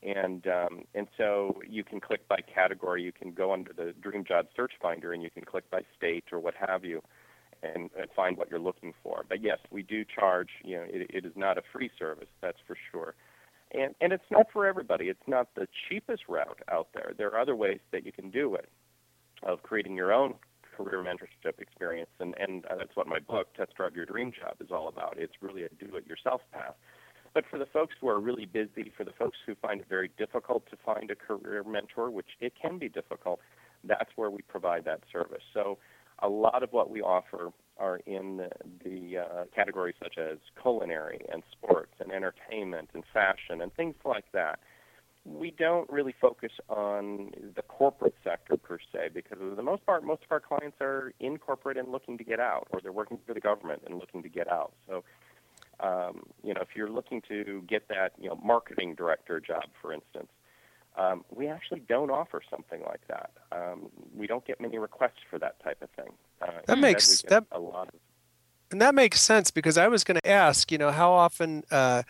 [0.04, 3.02] And um, and so you can click by category.
[3.04, 6.26] You can go under the Dream Job Search Finder, and you can click by state
[6.32, 7.02] or what have you,
[7.64, 9.26] and, and find what you're looking for.
[9.28, 10.50] But yes, we do charge.
[10.64, 13.16] You know, it, it is not a free service, that's for sure.
[13.74, 15.06] And and it's not for everybody.
[15.06, 17.14] It's not the cheapest route out there.
[17.18, 18.70] There are other ways that you can do it,
[19.44, 20.36] of creating your own
[20.76, 24.70] career mentorship experience, and and that's what my book, Test Drive Your Dream Job, is
[24.72, 25.16] all about.
[25.18, 26.76] It's really a do-it-yourself path.
[27.38, 30.10] But for the folks who are really busy, for the folks who find it very
[30.18, 33.42] difficult to find a career mentor, which it can be difficult,
[33.84, 35.44] that's where we provide that service.
[35.54, 35.78] So
[36.18, 38.50] a lot of what we offer are in the,
[38.84, 44.26] the uh, categories such as culinary and sports and entertainment and fashion and things like
[44.34, 44.58] that.
[45.24, 50.04] We don't really focus on the corporate sector per se because, for the most part,
[50.04, 53.20] most of our clients are in corporate and looking to get out, or they're working
[53.28, 54.74] for the government and looking to get out.
[54.88, 55.04] So
[55.80, 59.94] um, you know, if you're looking to get that, you know, marketing director job, for
[59.94, 60.30] instance,
[60.98, 63.32] um, we actually don't offer something like that.
[63.52, 66.12] Um, we don't get many requests for that type of thing.
[66.42, 67.94] Uh, instead, makes- that- a lot of.
[68.70, 72.04] And that makes sense because I was going to ask, you know, how often, uh,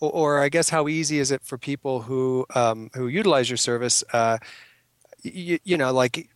[0.00, 3.58] or, or I guess how easy is it for people who um, who utilize your
[3.58, 4.02] service?
[4.10, 4.38] Uh,
[5.22, 6.30] you, you know, like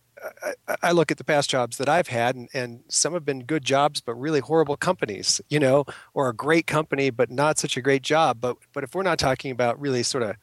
[0.67, 3.43] I, I look at the past jobs that I've had, and, and some have been
[3.43, 7.77] good jobs, but really horrible companies, you know, or a great company, but not such
[7.77, 8.37] a great job.
[8.39, 10.35] But but if we're not talking about really sort of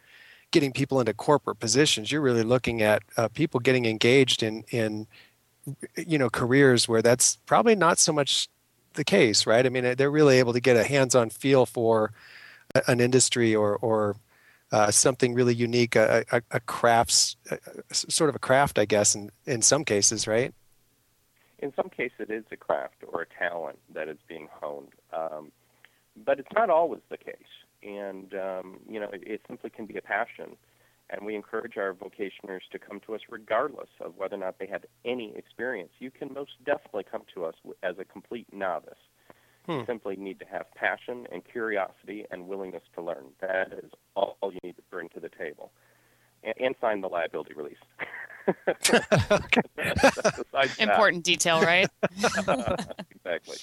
[0.51, 5.07] getting people into corporate positions, you're really looking at uh, people getting engaged in in
[5.97, 8.49] you know careers where that's probably not so much
[8.95, 9.65] the case, right?
[9.65, 12.13] I mean, they're really able to get a hands-on feel for
[12.87, 14.17] an industry or or
[14.73, 17.59] uh, something really unique, a, a, a crafts, a,
[17.93, 20.55] sort of a craft, I guess, in in some cases, right?
[21.59, 25.53] In some cases, it is a craft or a talent that is being honed, um,
[26.17, 27.35] but it's not always the case.
[27.83, 30.57] and um, you know it, it simply can be a passion.
[31.13, 34.67] And we encourage our vocationers to come to us regardless of whether or not they
[34.67, 35.91] have any experience.
[35.99, 38.95] You can most definitely come to us as a complete novice.
[39.71, 39.85] Hmm.
[39.87, 43.27] Simply need to have passion and curiosity and willingness to learn.
[43.41, 45.71] That is all you need to bring to the table.
[46.43, 47.77] And, and sign the liability release.
[50.81, 51.89] Important detail, right?
[52.13, 53.59] exactly.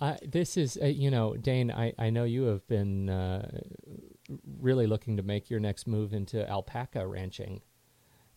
[0.00, 1.70] Uh, this is, uh, you know, Dane.
[1.70, 3.60] I, I know you have been uh,
[4.60, 7.60] really looking to make your next move into alpaca ranching.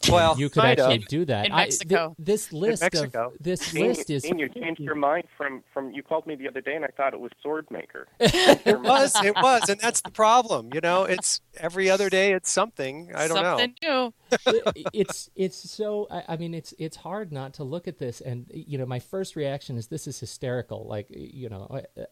[0.10, 0.90] Well, you could kind of.
[0.92, 2.16] actually do that In I- Mexico.
[2.18, 3.28] this list Mexico.
[3.28, 6.36] of this Dean, list is Dean, you changed your mind from, from you called me
[6.36, 8.08] the other day and I thought it was sword maker.
[8.20, 10.70] It was, it was, and that's the problem.
[10.74, 13.12] You know, it's every other day it's something.
[13.16, 14.14] I don't Something new.
[14.48, 18.22] it- it's it's so I, I mean it's it's hard not to look at this
[18.22, 22.06] and you know my first reaction is this is hysterical like you know uh,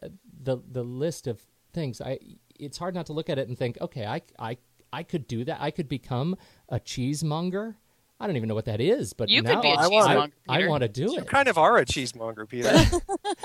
[0.43, 1.41] the the list of
[1.73, 2.19] things I
[2.59, 4.57] it's hard not to look at it and think okay I I
[4.91, 6.35] I could do that I could become
[6.69, 7.75] a cheesemonger
[8.21, 10.33] I don't even know what that is but You now could be a I want-
[10.33, 10.33] cheesemonger.
[10.49, 10.69] I, Peter.
[10.69, 11.11] want to do know.
[11.13, 12.69] You it kind of are a cheesemonger, Peter.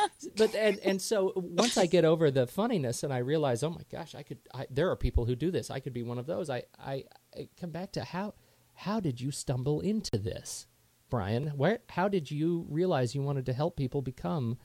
[0.37, 3.83] but and and so once I get over the funniness and I realize, oh my
[3.93, 4.39] gosh, I could.
[4.53, 5.71] I, there are people who do this.
[5.71, 6.51] I could be one of those.
[6.51, 7.05] I, I
[7.37, 8.35] I come back to how
[8.75, 10.67] how did you stumble into this,
[11.09, 11.49] Brian?
[11.57, 14.59] Where how did you realize you wanted to help people become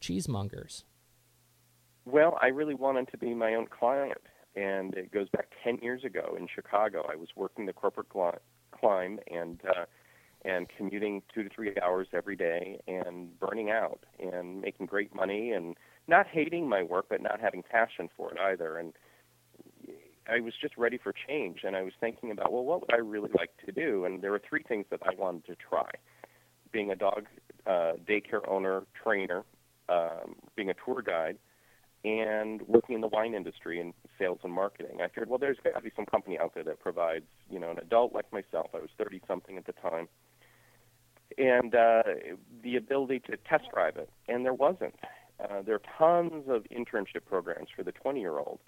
[0.00, 0.84] cheesemongers?
[2.04, 4.20] Well, I really wanted to be my own client,
[4.56, 7.06] and it goes back 10 years ago in Chicago.
[7.10, 9.84] I was working the corporate climb and uh,
[10.44, 15.50] and commuting two to three hours every day, and burning out, and making great money,
[15.50, 18.78] and not hating my work, but not having passion for it either.
[18.78, 18.92] And
[20.28, 22.98] I was just ready for change, and I was thinking about, well, what would I
[22.98, 24.04] really like to do?
[24.04, 25.90] And there were three things that I wanted to try:
[26.70, 27.26] being a dog
[27.66, 29.42] uh, daycare owner, trainer,
[29.88, 31.38] um, being a tour guide
[32.06, 35.00] and working in the wine industry in sales and marketing.
[35.02, 37.70] I figured, well, there's got to be some company out there that provides, you know,
[37.70, 38.68] an adult like myself.
[38.74, 40.06] I was 30 something at the time,
[41.36, 42.04] and uh,
[42.62, 44.94] the ability to test drive it, and there wasn't.
[45.42, 48.60] Uh, there are tons of internship programs for the 20 year old,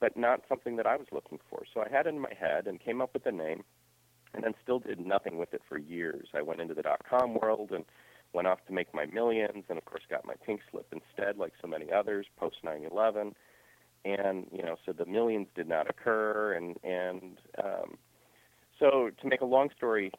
[0.00, 1.62] but not something that I was looking for.
[1.72, 3.62] So I had it in my head and came up with a name,
[4.34, 6.26] and then still did nothing with it for years.
[6.34, 7.84] I went into the dot com world and
[8.32, 11.52] went off to make my millions, and of course got my pink slip instead, like
[11.60, 13.34] so many others post 9/11.
[14.04, 17.98] And you know, so the millions did not occur, and and um,
[18.78, 20.10] so to make a long story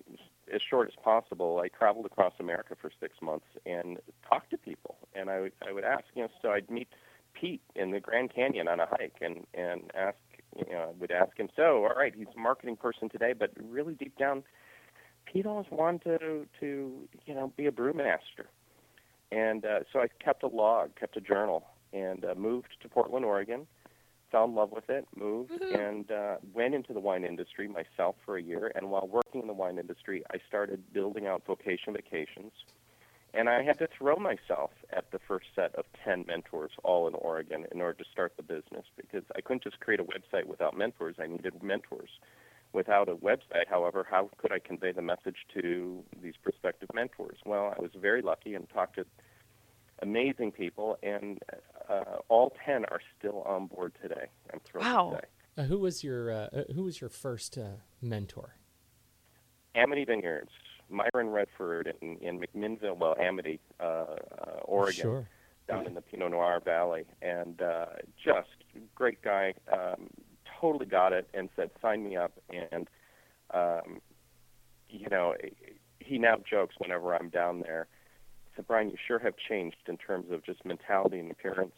[0.53, 3.97] as short as possible, I traveled across America for six months and
[4.27, 6.89] talked to people, and I would I would ask, you know, so I'd meet
[7.33, 10.17] Pete in the Grand Canyon on a hike, and and ask,
[10.55, 13.51] you know, I would ask him, so all right, he's a marketing person today, but
[13.59, 14.43] really deep down
[15.31, 18.47] Pete always wanted to, to you know, be a brewmaster.
[19.31, 23.25] And uh, so I kept a log, kept a journal, and uh, moved to Portland,
[23.25, 23.65] Oregon.
[24.29, 28.37] Fell in love with it, moved, and uh, went into the wine industry myself for
[28.37, 28.71] a year.
[28.75, 32.53] And while working in the wine industry, I started building out vocation vacations.
[33.33, 37.13] And I had to throw myself at the first set of 10 mentors, all in
[37.13, 40.77] Oregon, in order to start the business because I couldn't just create a website without
[40.77, 41.15] mentors.
[41.19, 42.09] I needed mentors
[42.73, 47.37] without a website, however, how could I convey the message to these prospective mentors?
[47.45, 49.05] Well, I was very lucky and talked to
[50.01, 51.39] amazing people, and
[51.89, 54.27] uh, all ten are still on board today.
[54.53, 55.09] I'm thrilled Wow.
[55.11, 55.63] to say.
[55.63, 58.55] Uh, who was your uh, uh, Who was your first uh, mentor?
[59.75, 60.51] Amity Vineyards,
[60.89, 64.15] Myron Redford in, in McMinnville, well, Amity, uh, uh,
[64.65, 65.01] Oregon.
[65.01, 65.29] Sure.
[65.67, 67.85] down in the Pinot Noir Valley, and uh,
[68.23, 68.49] just
[68.95, 69.53] great guy.
[69.71, 70.07] Um,
[70.61, 72.31] totally got it and said, "Sign me up."
[72.71, 72.87] And
[73.53, 73.99] um,
[74.89, 75.35] you know,
[75.99, 77.87] he now jokes whenever I'm down there.
[78.45, 81.73] He said, "Brian, you sure have changed in terms of just mentality and appearance."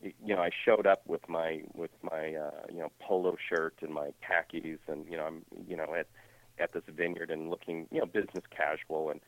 [0.00, 3.92] You know, I showed up with my with my uh, you know polo shirt and
[3.92, 6.06] my khakis, and you know I'm you know at
[6.58, 9.20] at this vineyard and looking you know business casual and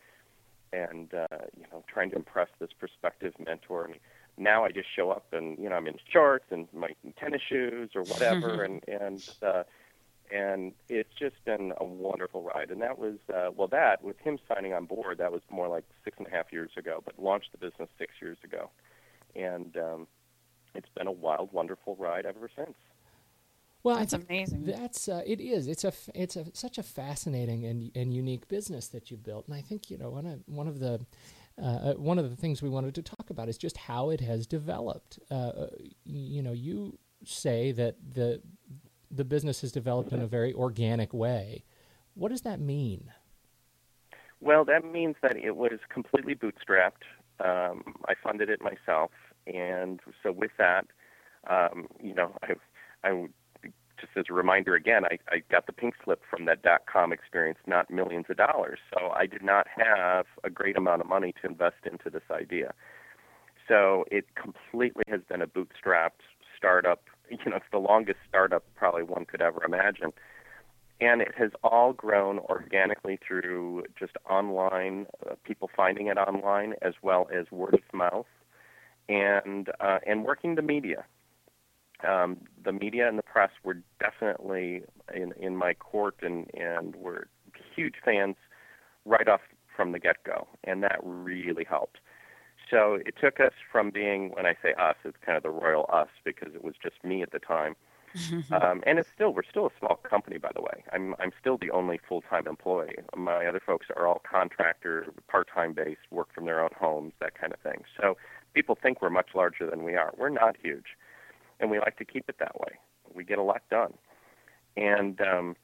[0.72, 3.87] and uh, you know trying to impress this prospective mentor.
[3.87, 3.94] And
[4.40, 7.90] now I just show up and you know I'm in shorts and my tennis shoes
[7.94, 9.62] or whatever, and and uh,
[10.32, 12.70] and it's just been a wonderful ride.
[12.70, 15.84] And that was uh, well that with him signing on board, that was more like
[16.04, 18.70] six and a half years ago, but launched the business six years ago,
[19.36, 20.06] and um,
[20.74, 22.74] it's been a wild, wonderful ride ever since.
[23.82, 24.64] Well, I That's amazing.
[24.64, 25.66] That's uh, it is.
[25.66, 29.46] It's a f- it's a such a fascinating and and unique business that you've built,
[29.46, 31.00] and I think you know one of one of the
[31.63, 34.46] uh, one of the things we wanted to talk about is just how it has
[34.46, 35.19] developed.
[35.31, 35.67] Uh,
[36.04, 38.40] you know, you say that the
[39.11, 41.65] the business has developed in a very organic way.
[42.15, 43.11] What does that mean?
[44.40, 47.04] Well, that means that it was completely bootstrapped.
[47.40, 49.11] Um, I funded it myself,
[49.46, 50.87] and so with that,
[51.48, 52.54] um, you know, I
[53.02, 53.27] I
[54.01, 57.13] just as a reminder again, I, I got the pink slip from that dot com
[57.13, 58.79] experience, not millions of dollars.
[58.92, 62.73] So I did not have a great amount of money to invest into this idea.
[63.69, 66.23] So it completely has been a bootstrapped
[66.57, 67.03] startup.
[67.31, 70.13] You know, it's the longest startup probably one could ever imagine.
[71.01, 76.94] And it has all grown organically through just online, uh, people finding it online, as
[77.03, 78.27] well as word of mouth,
[79.09, 81.05] and uh, and working the media.
[82.07, 84.83] Um, the media and the press were definitely
[85.15, 87.29] in in my court, and and were
[87.75, 88.37] huge fans
[89.05, 89.40] right off
[89.75, 91.98] from the get go, and that really helped.
[92.71, 95.88] So it took us from being, when I say us, it's kind of the royal
[95.92, 97.75] us because it was just me at the time.
[98.53, 100.83] um, and it's still we're still a small company, by the way.
[100.92, 102.96] I'm I'm still the only full time employee.
[103.17, 107.38] My other folks are all contractor, part time based, work from their own homes, that
[107.38, 107.85] kind of thing.
[108.01, 108.17] So
[108.53, 110.13] people think we're much larger than we are.
[110.19, 110.96] We're not huge,
[111.61, 112.79] and we like to keep it that way.
[113.15, 113.94] We get a lot done,
[114.77, 115.56] and um,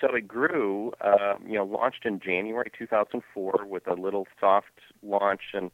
[0.00, 0.92] so it grew.
[1.00, 5.70] Uh, you know, launched in January 2004 with a little soft launch and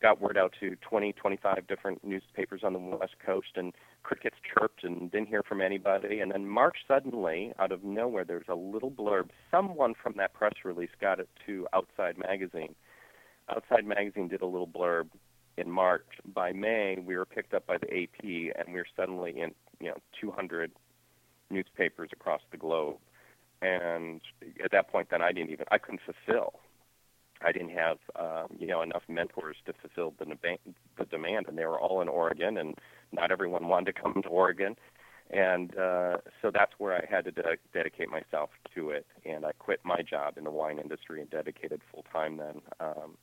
[0.00, 3.72] got word out to 20, 25 different newspapers on the West Coast, and
[4.02, 6.20] crickets chirped and didn't hear from anybody.
[6.20, 9.30] And then March suddenly, out of nowhere, there's a little blurb.
[9.50, 12.74] Someone from that press release got it to Outside Magazine.
[13.48, 15.08] Outside Magazine did a little blurb
[15.58, 16.06] in March.
[16.34, 19.88] By May, we were picked up by the AP, and we were suddenly in you
[19.88, 20.72] know 200
[21.50, 22.96] newspapers across the globe.
[23.60, 24.20] And
[24.64, 26.60] at that point, then I didn't even I couldn't fulfill
[27.42, 30.26] I didn't have um, you know enough mentors to fulfill the,
[30.98, 32.74] the demand, and they were all in Oregon, and
[33.12, 34.76] not everyone wanted to come to Oregon,
[35.30, 39.52] and uh, so that's where I had to de- dedicate myself to it, and I
[39.52, 43.16] quit my job in the wine industry and dedicated full time then, um,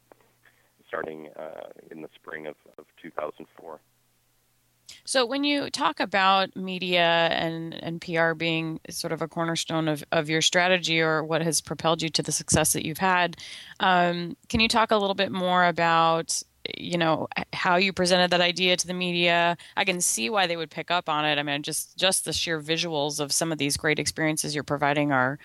[0.87, 1.69] starting uh,
[2.05, 3.79] the spring of, of 2004.
[5.03, 10.03] So when you talk about media and, and PR being sort of a cornerstone of,
[10.11, 13.37] of your strategy or what has propelled you to the success that you've had,
[13.79, 16.41] um, can you talk a little bit more about
[16.79, 19.55] you know how you presented that idea to the media?
[19.77, 21.37] I can see why they would pick up on it.
[21.37, 25.11] I mean just just the sheer visuals of some of these great experiences you're providing
[25.11, 25.37] are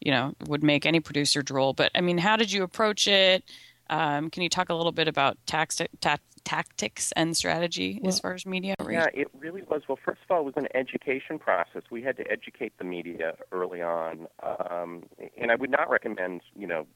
[0.00, 1.72] you know would make any producer drool.
[1.72, 3.42] But i mean how did you approach it
[3.90, 5.66] um, can you talk a little bit about ta-
[6.44, 8.98] tactics and strategy well, as far as media outreach?
[8.98, 9.82] Yeah, it really was.
[9.88, 11.82] Well, first of all, it was an education process.
[11.90, 15.04] We had to educate the media early on, um,
[15.36, 16.86] and I would not recommend, you know,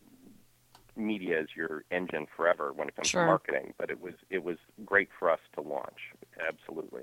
[0.96, 3.22] media as your engine forever when it comes sure.
[3.22, 3.74] to marketing.
[3.78, 6.12] But it was it was great for us to launch.
[6.46, 7.02] Absolutely,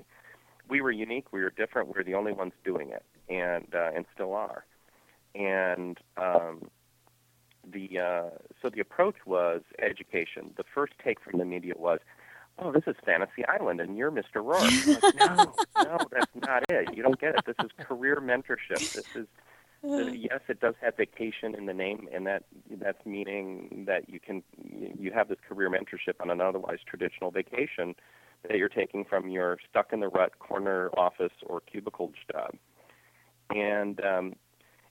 [0.68, 1.32] we were unique.
[1.32, 1.88] We were different.
[1.88, 4.64] We were the only ones doing it, and uh, and still are.
[5.34, 6.70] And um,
[7.64, 8.30] the uh,
[8.60, 10.52] so the approach was education.
[10.56, 12.00] The first take from the media was,
[12.58, 14.36] "Oh, this is Fantasy Island, and you're Mr.
[14.36, 15.14] Roark." like,
[15.76, 16.96] no, no, that's not it.
[16.96, 17.44] You don't get it.
[17.46, 18.92] This is career mentorship.
[18.92, 19.26] This is
[19.82, 24.42] yes, it does have vacation in the name, and that that's meaning that you can
[24.58, 27.94] you have this career mentorship on an otherwise traditional vacation
[28.48, 32.54] that you're taking from your stuck in the rut corner office or cubicle job.
[33.50, 34.34] And um,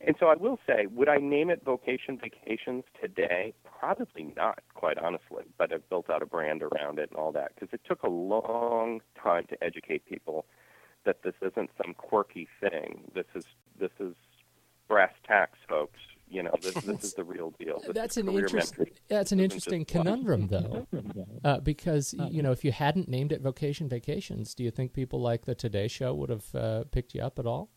[0.02, 3.54] and so I will say, would I name it Vocation Vacations today?
[3.80, 5.44] Probably not, quite honestly.
[5.58, 8.10] But I've built out a brand around it and all that because it took a
[8.10, 10.46] long time to educate people
[11.06, 13.12] that this isn't some quirky thing.
[13.14, 13.46] This is
[13.78, 14.16] this is
[14.88, 16.00] brass tacks, folks.
[16.30, 17.80] You know, this, this is the real deal.
[17.80, 18.88] This that's an interesting.
[19.10, 20.88] That's an interesting conundrum, though,
[21.44, 25.20] uh, because you know, if you hadn't named it Vocation Vacations, do you think people
[25.20, 27.70] like the Today Show would have uh, picked you up at all?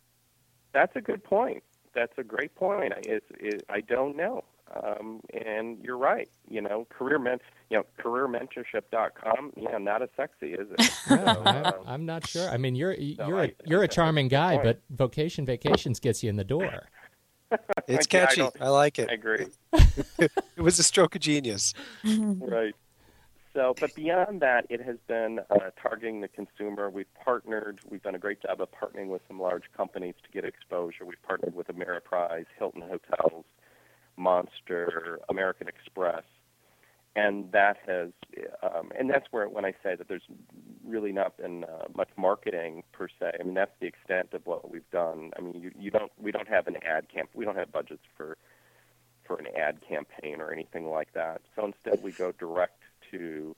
[0.72, 1.62] That's a good point
[1.94, 2.92] that's a great point.
[3.06, 4.44] It's, it, I don't know.
[4.74, 6.28] Um, and you're right.
[6.48, 7.38] You know, career men,
[7.68, 9.52] you know, careermentorship.com.
[9.56, 10.90] Yeah, not as sexy, is it?
[11.10, 12.48] no, I'm, I'm, not sure.
[12.48, 16.00] I mean, you're you're so a, I, you're I, a charming guy, but vocation vacations
[16.00, 16.70] gets you in the door.
[17.86, 18.40] It's catchy.
[18.40, 19.10] I, I, like it.
[19.10, 19.46] I agree.
[20.18, 21.74] it was a stroke of genius.
[22.02, 22.74] right.
[23.54, 26.88] So, but beyond that, it has been uh, targeting the consumer.
[26.88, 27.80] We've partnered.
[27.88, 31.04] We've done a great job of partnering with some large companies to get exposure.
[31.04, 33.44] We've partnered with Ameriprise, Hilton Hotels,
[34.16, 36.22] Monster, American Express,
[37.14, 38.08] and that has,
[38.62, 40.22] um, and that's where when I say that there's
[40.82, 43.32] really not been uh, much marketing per se.
[43.38, 45.30] I mean, that's the extent of what we've done.
[45.38, 47.30] I mean, you, you don't, we don't have an ad camp.
[47.34, 48.38] We don't have budgets for
[49.24, 51.42] for an ad campaign or anything like that.
[51.54, 52.81] So instead, we go direct
[53.12, 53.54] to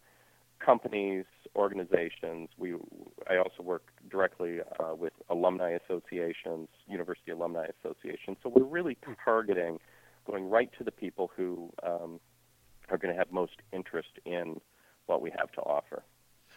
[0.64, 1.24] companies,
[1.56, 2.48] organizations.
[2.58, 2.74] We
[3.28, 8.36] I also work directly uh, with alumni associations, university alumni associations.
[8.42, 9.78] So we're really targeting,
[10.26, 12.20] going right to the people who um,
[12.90, 14.60] are going to have most interest in
[15.06, 16.02] what we have to offer.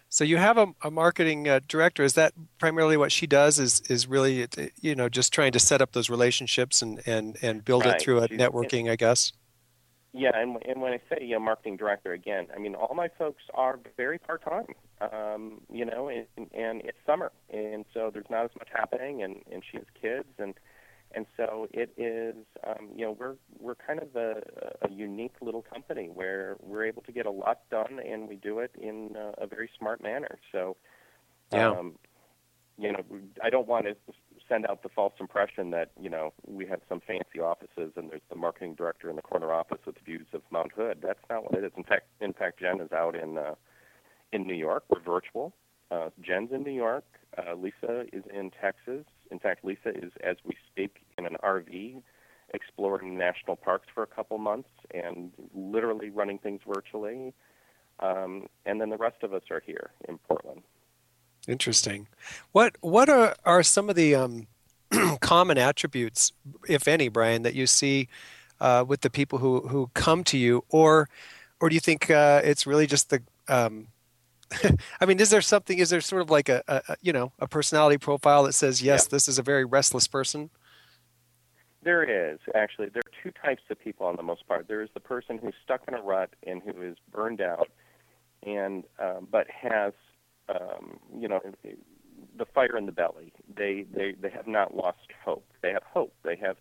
[0.10, 2.04] So you have a, a marketing uh, director.
[2.04, 3.60] Is that primarily what she does?
[3.60, 4.48] Is is really uh,
[4.80, 7.95] you know just trying to set up those relationships and and and build Right.
[7.95, 9.34] it through a She's- networking, I guess.
[10.14, 13.10] Yeah, and and when I say you know, marketing director again, I mean all my
[13.18, 14.66] folks are very part time.
[14.99, 19.38] Um, you know, and, and it's summer, and so there's not as much happening, and
[19.51, 20.55] and she has kids, and
[21.14, 22.36] and so it is.
[22.66, 24.41] Um, you know, we're we're kind of a,
[24.82, 28.60] a unique little company where we're able to get a lot done, and we do
[28.60, 30.39] it in a, a very smart manner.
[30.51, 30.78] So,
[31.51, 31.70] Yeah.
[31.70, 31.93] um,
[32.78, 33.03] you know,
[33.43, 33.95] I don't want to
[34.50, 38.22] send out the false impression that you know we have some fancy offices and there's
[38.30, 41.00] the marketing director in the corner office with views of Mount Hood.
[41.02, 41.72] That's not what it is.
[41.76, 43.56] In fact, in fact, Jen is out in uh,
[44.32, 44.84] in New York.
[44.89, 45.54] We're virtual.
[45.89, 47.06] Uh, Jen's in New York.
[47.38, 49.06] Uh, Lisa is in Texas.
[49.32, 52.02] In fact, Lisa is, as we speak, in an RV
[52.54, 57.34] exploring national parks for a couple months and literally running things virtually.
[58.00, 60.62] Um, and then the rest of us are here in Portland.
[61.48, 62.08] Interesting.
[62.52, 64.48] What what are are some of the um,
[65.22, 66.34] common attributes,
[66.68, 68.10] if any, Brian, that you see
[68.60, 71.08] uh, with the people who who come to you, or
[71.62, 73.88] or do you think uh, it's really just the um,
[75.02, 75.78] I mean, is there something?
[75.80, 79.06] Is there sort of like a, a you know a personality profile that says yes,
[79.06, 79.10] Yeah.
[79.12, 80.50] this is a very restless person?
[81.84, 82.89] There is actually.
[82.89, 84.68] There are two types of people on the most part.
[84.68, 87.70] There is the person who's stuck in a rut and who is burned out,
[88.45, 89.93] and um, but has
[90.50, 91.39] um, you know
[92.38, 93.34] the fire in the belly.
[93.54, 95.45] They they they have not lost hope.
[95.62, 96.14] They have hope.
[96.24, 96.58] They have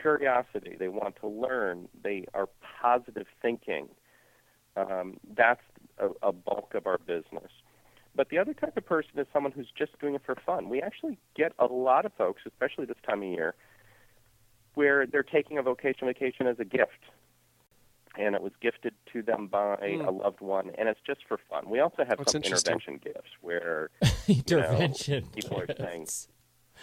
[0.00, 0.76] curiosity.
[0.78, 1.88] They want to learn.
[2.02, 2.48] They are
[2.80, 3.88] positive thinking.
[4.76, 5.60] Um, that's
[5.98, 7.50] a, a bulk of our business.
[8.16, 10.68] But the other type of person is someone who's just doing it for fun.
[10.68, 13.54] We actually get a lot of folks, especially this time of year,
[14.74, 16.90] where they're taking a vocation vacation as a gift.
[18.16, 20.06] And it was gifted to them by Hmm.
[20.06, 21.68] a loved one, and it's just for fun.
[21.68, 23.90] We also have That's some intervention gifts where,
[24.28, 25.26] Intervention.
[25.34, 26.06] people are saying-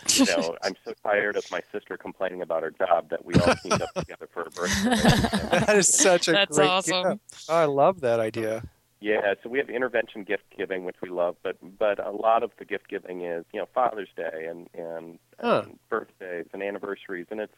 [0.09, 3.53] you know, I'm so tired of my sister complaining about her job that we all
[3.55, 4.89] teamed up together for a birthday.
[5.59, 7.19] That is such a That's great awesome.
[7.29, 7.49] gift.
[7.49, 8.63] I love that idea.
[8.99, 12.51] Yeah, so we have intervention gift giving, which we love, but but a lot of
[12.57, 15.63] the gift giving is you know Father's Day and and, Huh.
[15.65, 17.53] and birthdays and anniversaries, and it's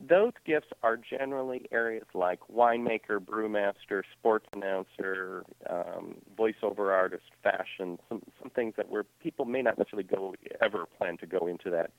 [0.00, 8.22] those gifts are generally areas like winemaker, brewmaster, sports announcer, um, voiceover artist, fashion, some
[8.40, 11.90] some things that where people may not necessarily go ever plan to go into that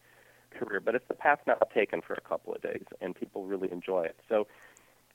[0.57, 3.71] career, but it's the path not taken for a couple of days, and people really
[3.71, 4.15] enjoy it.
[4.29, 4.47] So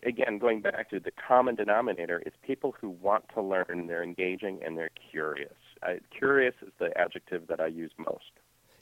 [0.05, 4.61] again, going back to the common denominator is people who want to learn, they're engaging,
[4.65, 5.55] and they're curious.
[5.83, 8.31] I, curious is the adjective that I use most.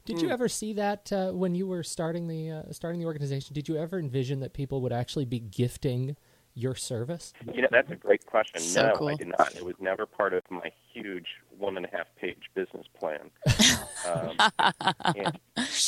[0.05, 0.27] Did Hmm.
[0.27, 3.55] you ever see that uh, when you were starting the uh, starting the organization?
[3.55, 6.17] Did you ever envision that people would actually be gifting
[6.55, 7.33] your service?
[7.55, 8.61] You know, that's a great question.
[8.61, 9.09] So no, cool.
[9.09, 9.55] I did not.
[9.55, 13.31] It was never part of my huge one and a half page business plan.
[14.07, 14.39] um,
[15.15, 15.39] and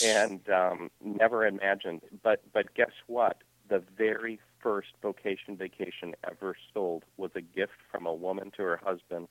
[0.02, 2.02] and um, never imagined.
[2.22, 3.38] But but guess what?
[3.68, 8.80] The very first vocation vacation ever sold was a gift from a woman to her
[8.82, 9.28] husband,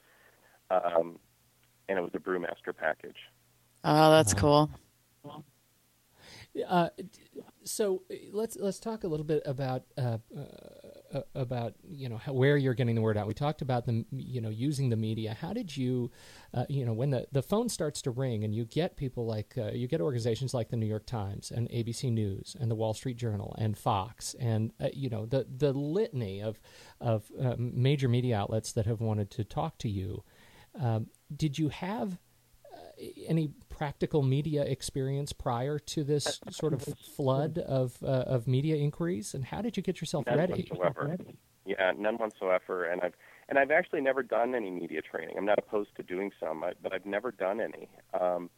[0.69, 1.19] um,
[1.87, 3.17] and it was a brewmaster package.
[3.83, 4.69] Oh, that's cool.
[6.67, 6.89] Uh,
[7.63, 10.17] so uh, let's let's talk a little bit about uh,
[11.13, 13.25] uh, about you know how, where you're getting the word out.
[13.27, 15.35] We talked about the you know using the media.
[15.39, 16.11] How did you
[16.53, 19.55] uh, you know when the, the phone starts to ring and you get people like
[19.57, 22.93] uh, you get organizations like the New York Times and ABC News and the Wall
[22.93, 26.59] Street Journal and Fox and uh, you know the the litany of
[27.01, 30.23] of uh, major media outlets that have wanted to talk to you.
[30.79, 32.19] Um, did you have
[33.27, 36.83] any practical media experience prior to this sort of
[37.15, 40.67] flood of uh, of media inquiries, and how did you get yourself None ready?
[40.69, 41.17] whatsoever.
[41.65, 42.85] Yeah, none whatsoever.
[42.85, 43.15] And I've
[43.49, 45.35] and I've actually never done any media training.
[45.37, 47.89] I'm not opposed to doing some, but I've never done any.
[48.19, 48.49] Um,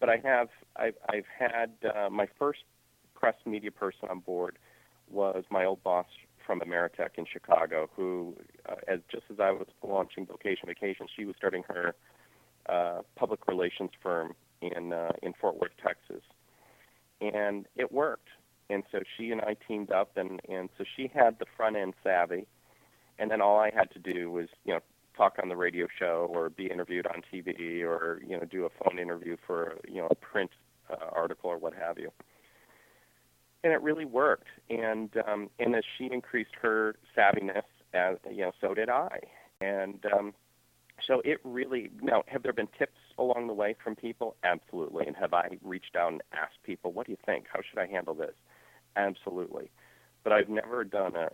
[0.00, 0.48] but I have.
[0.76, 2.60] I've, I've had uh, my first
[3.14, 4.58] press media person on board
[5.10, 6.06] was my old boss
[6.46, 8.34] from Ameritech in Chicago, who,
[8.68, 11.94] uh, as just as I was launching Vocation Vacation, she was starting her
[12.68, 16.22] uh, public relations firm in uh, in Fort Worth, Texas,
[17.20, 18.28] and it worked.
[18.70, 21.94] And so she and I teamed up, and and so she had the front end
[22.02, 22.46] savvy,
[23.18, 24.80] and then all I had to do was you know
[25.16, 28.70] talk on the radio show or be interviewed on TV or you know do a
[28.82, 30.50] phone interview for you know a print
[30.90, 32.10] uh, article or what have you.
[33.64, 34.48] And it really worked.
[34.70, 37.62] And um, and as she increased her savviness,
[37.94, 39.18] as you know, so did I.
[39.60, 40.34] And um,
[41.06, 44.36] so it really now have there been tips along the way from people?
[44.44, 45.06] Absolutely.
[45.06, 47.46] And have I reached out and asked people, what do you think?
[47.52, 48.34] How should I handle this?
[48.96, 49.70] Absolutely.
[50.24, 51.28] but I've never done a,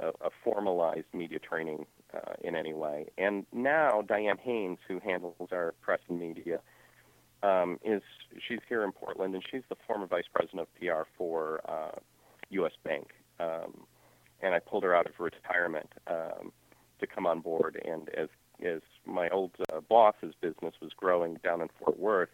[0.00, 3.06] a, a formalized media training uh, in any way.
[3.16, 6.60] And now Diane Haynes, who handles our press and media,
[7.42, 8.02] um, is
[8.48, 11.98] she's here in Portland, and she's the former vice president of PR for uh,
[12.50, 12.72] U.S.
[12.84, 13.08] Bank.
[13.38, 13.86] Um,
[14.40, 16.52] and I pulled her out of retirement um,
[17.00, 17.80] to come on board.
[17.84, 18.28] And as
[18.64, 22.30] as my old uh, boss's business was growing down in Fort Worth,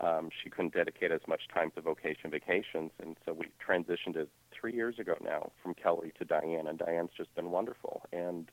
[0.00, 4.28] um, she couldn't dedicate as much time to vocation vacations, and so we transitioned it
[4.52, 8.02] three years ago now from Kelly to Diane, and Diane's just been wonderful.
[8.12, 8.50] And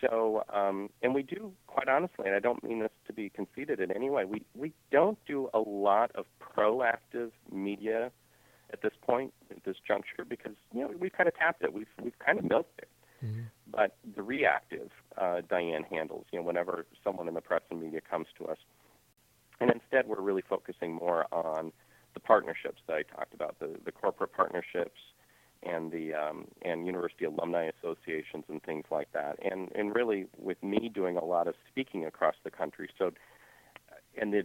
[0.00, 3.80] so, um, and we do quite honestly, and I don't mean this to be conceited
[3.80, 4.24] in any way.
[4.24, 8.12] We we don't do a lot of proactive media
[8.72, 11.86] at this point, at this juncture, because you know we've kind of tapped it, we've
[12.00, 12.88] we've kind of milked it.
[13.24, 13.42] Mm-hmm.
[13.72, 16.26] But the reactive, uh, Diane handles.
[16.30, 18.58] You know, whenever someone in the press and media comes to us,
[19.60, 21.72] and instead we're really focusing more on
[22.14, 25.00] the partnerships that I talked about, the the corporate partnerships,
[25.62, 29.38] and the um, and university alumni associations and things like that.
[29.42, 33.12] And and really, with me doing a lot of speaking across the country, so
[34.20, 34.44] and the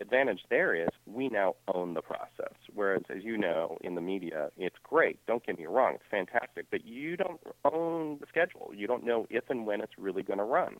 [0.00, 2.54] advantage there is we now own the process.
[2.74, 5.24] Whereas, as you know, in the media, it's great.
[5.26, 8.72] Don't get me wrong; it's fantastic, but you don't own the schedule.
[8.74, 10.76] You don't know if and when it's really going to run.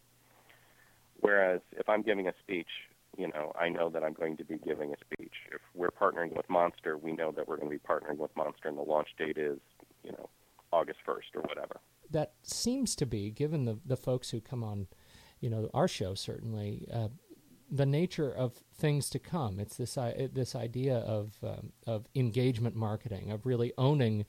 [1.21, 2.69] Whereas, if I'm giving a speech,
[3.17, 5.33] you know, I know that I'm going to be giving a speech.
[5.53, 8.69] If we're partnering with Monster, we know that we're going to be partnering with Monster,
[8.69, 9.59] and the launch date is,
[10.03, 10.29] you know,
[10.73, 11.81] August 1st or whatever.
[12.11, 14.89] That seems to be, given the the folks who come on,
[15.41, 16.87] you know, our show certainly.
[16.93, 17.09] Uh,
[17.71, 19.59] the nature of things to come.
[19.61, 19.95] It's this
[20.33, 24.27] this idea of um, of engagement marketing, of really owning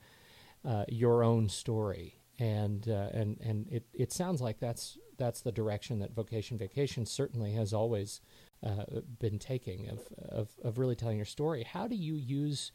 [0.66, 5.52] uh, your own story, and uh, and and it, it sounds like that's that's the
[5.52, 8.22] direction that Vocation Vacation certainly has always
[8.64, 8.86] uh,
[9.20, 11.64] been taking of, of of really telling your story.
[11.64, 12.72] How do you use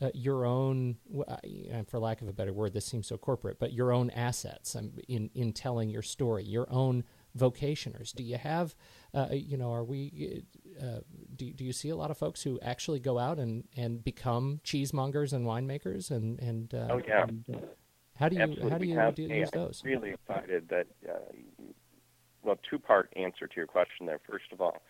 [0.00, 0.96] uh, your own,
[1.26, 1.36] uh,
[1.88, 4.92] for lack of a better word, this seems so corporate, but your own assets um,
[5.08, 7.04] in in telling your story, your own
[7.36, 8.14] vocationers?
[8.14, 8.74] Do you have,
[9.16, 10.44] uh, you know, are we,
[10.80, 11.00] uh,
[11.34, 14.60] do, do you see a lot of folks who actually go out and, and become
[14.62, 16.10] cheesemongers and winemakers?
[16.10, 17.24] And, and uh, oh, yeah.
[17.24, 17.58] And, uh,
[18.18, 18.70] how do you, Absolutely.
[18.70, 19.82] how do you have, do, hey, use those?
[19.84, 21.18] I'm really excited that, uh,
[22.42, 24.20] well, two part answer to your question there.
[24.28, 24.82] First of all,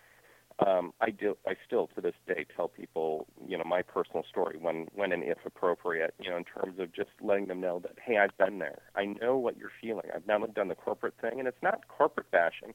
[0.66, 1.36] um, I do.
[1.46, 5.22] I still to this day tell people, you know, my personal story when, when and
[5.22, 6.14] if appropriate.
[6.18, 8.78] You know, in terms of just letting them know that, hey, I've been there.
[8.94, 10.06] I know what you're feeling.
[10.14, 12.72] I've not only done the corporate thing, and it's not corporate bashing.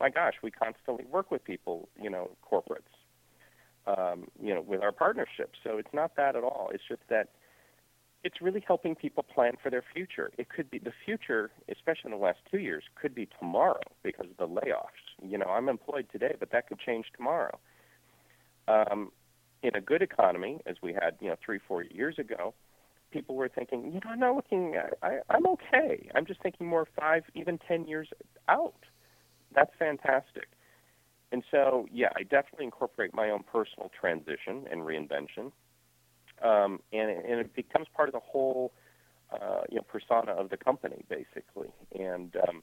[0.00, 2.92] My gosh, we constantly work with people, you know, corporates,
[3.86, 5.58] um, you know, with our partnerships.
[5.62, 6.70] So it's not that at all.
[6.72, 7.28] It's just that
[8.24, 10.30] it's really helping people plan for their future.
[10.38, 14.26] It could be the future, especially in the last two years, could be tomorrow because
[14.26, 15.02] of the layoffs.
[15.22, 17.58] You know, I'm employed today, but that could change tomorrow.
[18.68, 19.10] Um,
[19.62, 22.54] in a good economy, as we had, you know, three, four years ago,
[23.12, 26.08] people were thinking, you know, I'm not looking, I, I'm okay.
[26.14, 28.08] I'm just thinking more five, even ten years
[28.48, 28.74] out.
[29.54, 30.48] That's fantastic.
[31.32, 35.52] And so, yeah, I definitely incorporate my own personal transition and reinvention
[36.42, 38.72] um, and, and it becomes part of the whole
[39.32, 41.68] uh, you know persona of the company basically.
[41.98, 42.62] And um,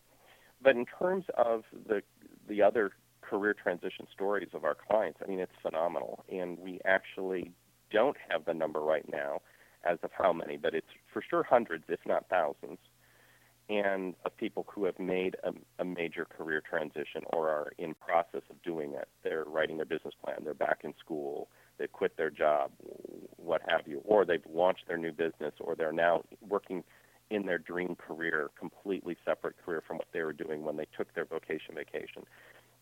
[0.61, 2.01] but in terms of the
[2.47, 7.51] the other career transition stories of our clients, I mean it's phenomenal, and we actually
[7.91, 9.41] don't have the number right now
[9.83, 12.79] as of how many, but it's for sure hundreds, if not thousands,
[13.69, 18.41] and of people who have made a, a, major career transition or are in process
[18.49, 19.07] of doing it.
[19.23, 20.37] They're writing their business plan.
[20.43, 21.49] They're back in school
[21.79, 22.71] they quit their job,
[23.37, 26.83] what have you, or they've launched their new business, or they're now working
[27.31, 31.13] in their dream career, completely separate career from what they were doing when they took
[31.15, 32.23] their vocation vacation.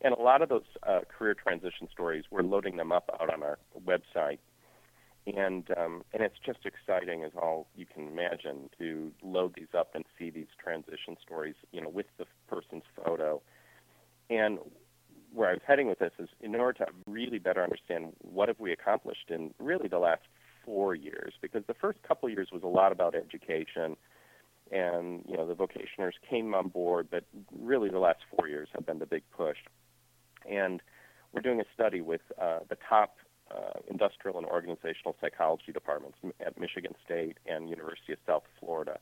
[0.01, 3.43] And a lot of those uh, career transition stories, we're loading them up out on
[3.43, 4.39] our website,
[5.35, 9.89] and um, and it's just exciting as all you can imagine to load these up
[9.93, 13.41] and see these transition stories, you know, with the person's photo.
[14.29, 14.59] And
[15.33, 18.59] where I was heading with this is in order to really better understand what have
[18.59, 20.21] we accomplished in really the last
[20.65, 23.97] four years, because the first couple years was a lot about education,
[24.71, 27.25] and you know the vocationers came on board, but
[27.59, 29.57] really the last four years have been the big push,
[30.49, 30.81] and
[31.33, 33.17] we're doing a study with uh, the top
[33.51, 38.99] uh, industrial and organizational psychology departments at Michigan State and University of South Florida.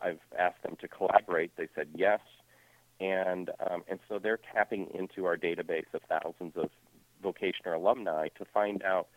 [0.00, 1.56] I've asked them to collaborate.
[1.56, 2.20] They said yes
[3.00, 6.70] and um, and so they're tapping into our database of thousands of
[7.22, 9.08] vocational alumni to find out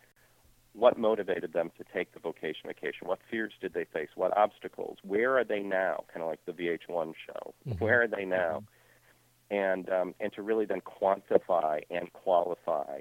[0.72, 3.06] what motivated them to take the vocation vacation.
[3.06, 4.08] What fears did they face?
[4.14, 4.98] What obstacles?
[5.02, 6.04] Where are they now?
[6.12, 7.54] Kind of like the VH1 show.
[7.66, 7.84] Mm-hmm.
[7.84, 8.62] Where are they now?
[8.62, 9.54] Mm-hmm.
[9.54, 13.00] And um, and to really then quantify and qualify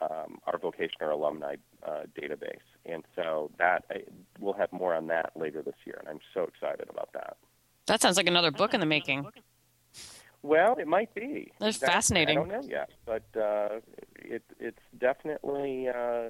[0.00, 2.58] um, our vocational alumni uh, database.
[2.84, 3.98] And so that uh,
[4.38, 7.36] we'll have more on that later this year, and I'm so excited about that.
[7.86, 9.26] That sounds like another book in the making.
[10.42, 11.52] Well, it might be.
[11.58, 12.38] That's fascinating.
[12.38, 13.80] I don't know yet, but uh,
[14.16, 16.28] it, it's definitely uh,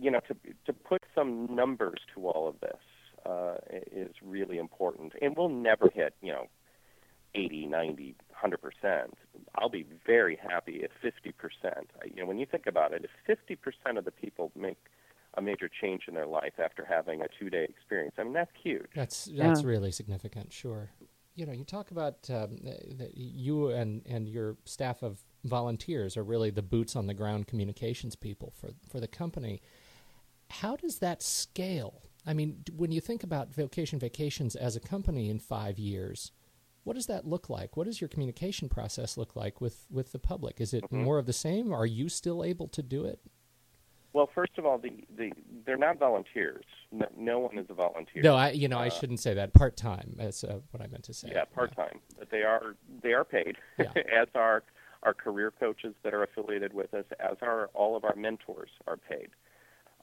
[0.00, 0.36] you know to
[0.66, 2.80] to put some numbers to all of this
[3.24, 3.54] uh,
[3.92, 6.46] is really important, and we'll never hit you know
[7.36, 9.14] 80, 90, 100 percent.
[9.56, 11.90] I'll be very happy at 50 percent.
[12.04, 14.78] You know, when you think about it, if 50 percent of the people make
[15.34, 18.86] a major change in their life after having a two-day experience, I mean that's huge.
[18.94, 19.68] That's that's yeah.
[19.68, 20.52] really significant.
[20.52, 20.90] Sure.
[21.34, 22.56] You know, you talk about um,
[22.96, 27.46] that you and and your staff of volunteers are really the boots on the ground
[27.46, 29.60] communications people for for the company.
[30.48, 32.02] How does that scale?
[32.26, 36.32] I mean, when you think about Vocation Vacations as a company in five years,
[36.86, 37.76] what does that look like?
[37.76, 40.60] What does your communication process look like with, with the public?
[40.60, 41.02] Is it mm-hmm.
[41.02, 41.72] more of the same?
[41.72, 43.18] Are you still able to do it?
[44.12, 45.32] Well, first of all, the, the
[45.66, 46.64] they're not volunteers.
[46.92, 48.22] No, no one is a volunteer.
[48.22, 49.52] No, I you know uh, I shouldn't say that.
[49.52, 50.14] Part time.
[50.16, 51.28] That's uh, what I meant to say.
[51.32, 51.90] Yeah, part time.
[51.92, 52.14] Yeah.
[52.20, 53.92] But they are they are paid, yeah.
[54.16, 54.62] as are
[55.02, 58.96] our career coaches that are affiliated with us, as are all of our mentors are
[58.96, 59.28] paid.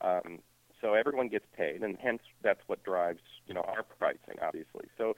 [0.01, 0.39] Um,
[0.79, 4.85] so everyone gets paid, and hence that's what drives you know our pricing, obviously.
[4.95, 5.15] So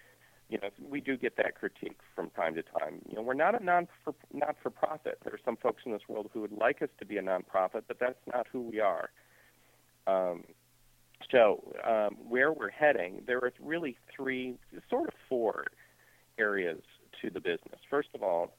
[0.49, 3.01] you know, we do get that critique from time to time.
[3.09, 5.19] You know, we're not a non for not for profit.
[5.23, 7.83] There are some folks in this world who would like us to be a nonprofit,
[7.87, 9.09] but that's not who we are.
[10.05, 10.43] Um,
[11.31, 14.55] so um, where we're heading, there are really three,
[14.89, 15.65] sort of four
[16.37, 16.81] areas
[17.21, 17.79] to the business.
[17.89, 18.55] First of all,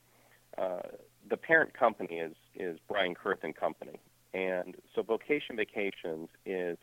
[0.59, 0.81] uh,
[1.29, 4.01] the parent company is is Brian Kurth and Company,
[4.35, 6.79] and so Vocation Vacations is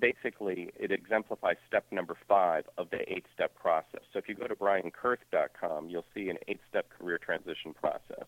[0.00, 4.02] basically it exemplifies step number five of the eight step process.
[4.12, 8.26] So if you go to briankurth.com, you'll see an eight step career transition process.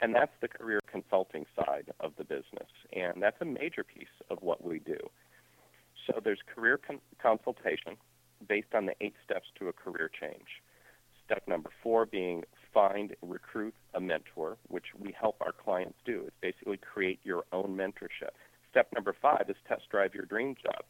[0.00, 2.68] And that's the career consulting side of the business.
[2.92, 4.98] And that's a major piece of what we do.
[6.06, 7.96] So there's career con- consultation
[8.48, 10.62] based on the eight steps to a career change.
[11.24, 12.42] Step number four being
[12.74, 16.24] find, recruit a mentor, which we help our clients do.
[16.26, 18.32] It's basically create your own mentorship
[18.72, 20.82] step number five is test drive your dream job.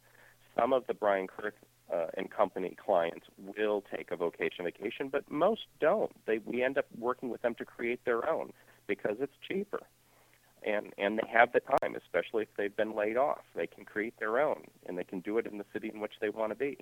[0.59, 1.53] Some of the Brian Kurth
[1.93, 6.12] uh, and company clients will take a vocation vacation, but most don't.
[6.26, 8.53] They we end up working with them to create their own
[8.87, 9.80] because it's cheaper,
[10.64, 13.43] and and they have the time, especially if they've been laid off.
[13.57, 16.14] They can create their own, and they can do it in the city in which
[16.20, 16.78] they want to be.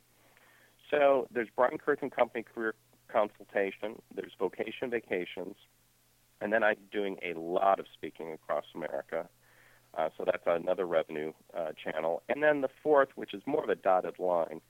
[0.91, 2.75] So there's Brian Kurth and Company career
[3.11, 4.03] consultation.
[4.15, 5.57] There's vocation vacations,
[6.41, 9.29] and then I'm doing a lot of speaking across America
[9.97, 12.23] uh, so that's another revenue uh, channel.
[12.29, 14.61] And then the fourth, which is more of a dotted line,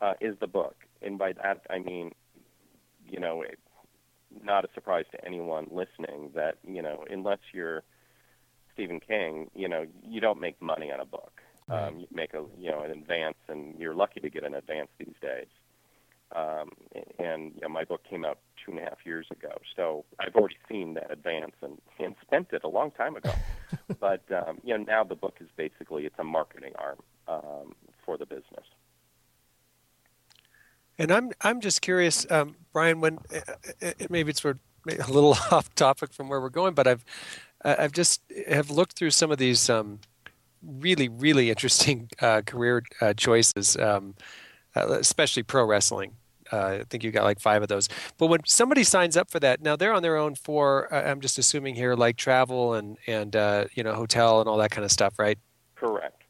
[0.00, 0.76] uh, is the book.
[1.02, 2.12] And by that I mean,
[3.08, 3.58] you know, it,
[4.44, 7.82] not a surprise to anyone listening that you know, unless you're
[8.72, 11.40] Stephen King, you know, you don't make money on a book.
[11.68, 14.88] Um, you make a you know an advance, and you're lucky to get an advance
[14.98, 15.46] these days.
[16.34, 16.70] Um,
[17.18, 20.34] and you know, my book came out two and a half years ago, so I've
[20.36, 23.32] already seen that advance and, and spent it a long time ago.
[24.00, 27.74] but um, you know, now the book is basically it's a marketing arm um,
[28.04, 28.64] for the business.
[30.98, 33.00] And I'm I'm just curious, um, Brian.
[33.00, 33.52] When uh,
[33.82, 34.56] uh, maybe it's a
[34.86, 37.04] little off topic from where we're going, but I've
[37.64, 40.00] I've just have looked through some of these um,
[40.62, 44.14] really really interesting uh, career uh, choices, um,
[44.76, 46.16] uh, especially pro wrestling.
[46.52, 47.88] Uh, I think you got like five of those.
[48.18, 51.20] But when somebody signs up for that, now they're on their own for uh, I'm
[51.20, 54.84] just assuming here like travel and and uh, you know hotel and all that kind
[54.84, 55.38] of stuff, right?
[55.76, 56.22] Correct.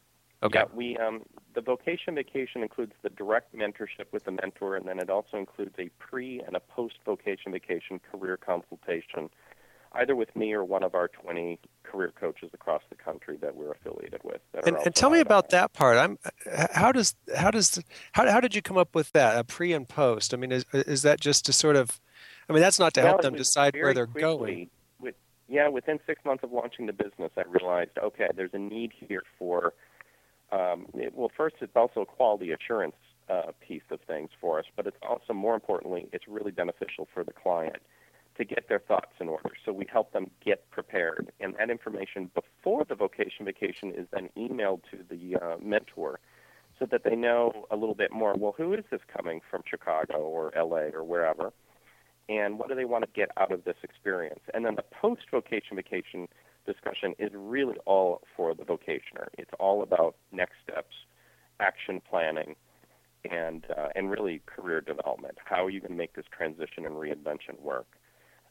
[0.42, 0.60] Okay.
[0.60, 1.22] Yeah, we um,
[1.54, 5.74] the vocation vacation includes the direct mentorship with the mentor, and then it also includes
[5.78, 9.28] a pre and a post vocation vacation career consultation
[9.92, 13.72] either with me or one of our 20 career coaches across the country that we're
[13.72, 14.40] affiliated with.
[14.64, 15.96] And, and, tell me about that part.
[15.96, 16.18] I'm
[16.72, 17.82] how does how does
[18.12, 20.32] how how did you come up with that a pre and post?
[20.32, 22.00] I mean, is is that just to sort of?
[22.48, 24.70] I mean, that's not to well, help them decide where they're quickly, going.
[25.00, 25.14] With,
[25.48, 29.22] yeah, within six months of launching the business, I realized okay, there's a need here
[29.38, 29.72] for.
[30.52, 32.96] Um, it, well, first, it's also a quality assurance
[33.28, 37.22] uh, piece of things for us, but it's also more importantly, it's really beneficial for
[37.22, 37.76] the client
[38.36, 39.50] to get their thoughts in order.
[39.64, 41.30] So we help them get prepared.
[41.40, 46.20] And that information before the vocation vacation is then emailed to the uh, mentor
[46.78, 48.34] so that they know a little bit more.
[48.34, 51.52] Well, who is this coming from Chicago or LA or wherever?
[52.28, 54.40] And what do they want to get out of this experience?
[54.54, 56.28] And then the post vocation vacation
[56.66, 59.26] discussion is really all for the vocationer.
[59.36, 60.94] It's all about next steps,
[61.58, 62.54] action planning,
[63.28, 65.38] and uh, and really career development.
[65.44, 67.86] How are you going to make this transition and reinvention work?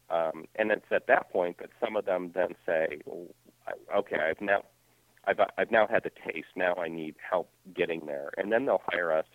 [0.09, 2.99] Um, and it's at that point that some of them then say,
[3.95, 4.63] okay, I've now
[5.25, 6.47] I've I've now had the taste.
[6.55, 9.27] Now I need help getting there, and then they'll hire us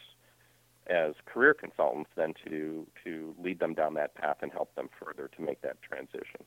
[0.89, 5.31] as career consultants then to to lead them down that path and help them further
[5.37, 6.45] to make that transition.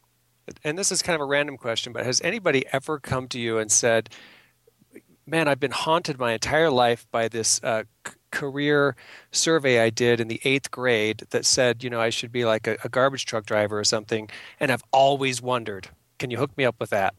[0.63, 3.57] And this is kind of a random question, but has anybody ever come to you
[3.57, 4.09] and said,
[5.27, 8.95] "Man, I've been haunted my entire life by this uh, c- career
[9.31, 12.65] survey I did in the eighth grade that said, you know, I should be like
[12.65, 15.89] a, a garbage truck driver or something, and I've always wondered.
[16.17, 17.13] Can you hook me up with that?"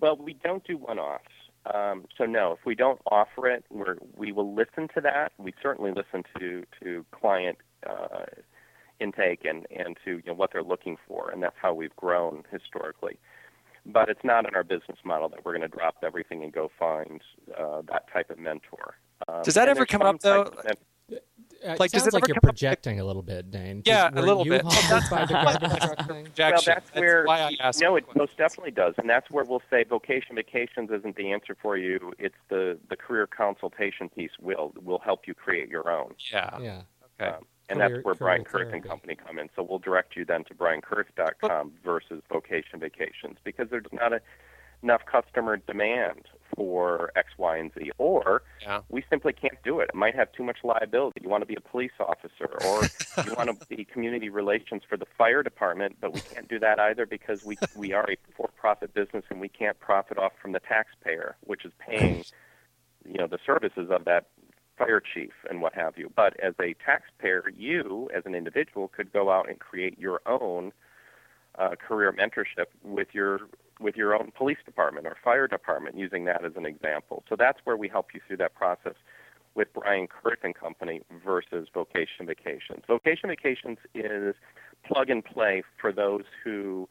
[0.00, 1.24] Well, we don't do one-offs.
[1.72, 5.32] Um, so no, if we don't offer it, we're, we will listen to that.
[5.38, 8.24] We certainly listen to to client uh,
[9.00, 12.44] intake and and to you know, what they're looking for, and that's how we've grown
[12.50, 13.18] historically.
[13.90, 16.70] But it's not in our business model that we're going to drop everything and go
[16.78, 17.22] find
[17.58, 18.96] uh, that type of mentor.
[19.28, 20.44] Um, Does that ever come up, though?
[20.44, 20.74] types of men-
[21.10, 21.16] Uh,
[21.72, 23.82] It Like, does sounds it like you're come up- projecting a little bit, Dane.
[23.86, 24.62] Yeah, Were a little bit.
[24.62, 26.28] haunted by the garbage truck thing?
[26.38, 27.80] Well, that's where why I asked.
[27.80, 31.56] no, it most definitely does, and that's where we'll say vocation vacations isn't the answer
[31.60, 32.12] for you.
[32.18, 36.58] It's the the career consultation piece will will help you create your own, Yeah.
[36.60, 36.82] Yeah.
[37.20, 37.34] Okay.
[37.36, 38.82] um, and Career- that's where Brian Kurth and.
[38.84, 39.48] Company come in.
[39.56, 44.20] So we'll direct you then to briankurth.com versus vocation vacations because there's not a,
[44.82, 48.80] enough customer demand for X, Y, and Z, or Yeah.
[48.88, 49.90] we simply can't do it.
[49.90, 51.20] It might have too much liability.
[51.22, 52.82] You want to be a police officer, or
[53.24, 56.78] you want to be community relations for the fire department, but we can't do that
[56.78, 60.60] either because we we are a for-profit business and we can't profit off from the
[60.60, 62.24] taxpayer, which is paying,
[63.04, 64.26] you know, the services of that
[64.78, 66.10] fire chief and what have you.
[66.14, 70.72] But as a taxpayer, you as an individual could go out and create your own
[71.58, 73.40] uh, career mentorship with your
[73.80, 77.22] with your own police department or fire department, using that as an example.
[77.28, 78.94] So that's where we help you through that process
[79.54, 82.82] with Brian Kurth and Company versus Vocation Vacations.
[82.86, 84.34] Vocation Vacations is
[84.84, 86.88] plug and play for those who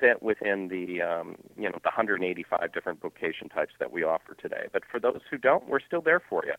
[0.00, 4.66] fit within the um, you know the 185 different vocation types that we offer today.
[4.72, 6.54] But for those who don't, we're still there for you.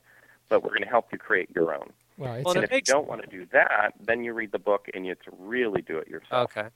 [0.50, 1.92] But we're going to help you create your own.
[2.18, 4.52] Well, it's Well, And it if you don't want to do that, then you read
[4.52, 6.52] the book and you to really do it yourself.
[6.56, 6.70] Okay.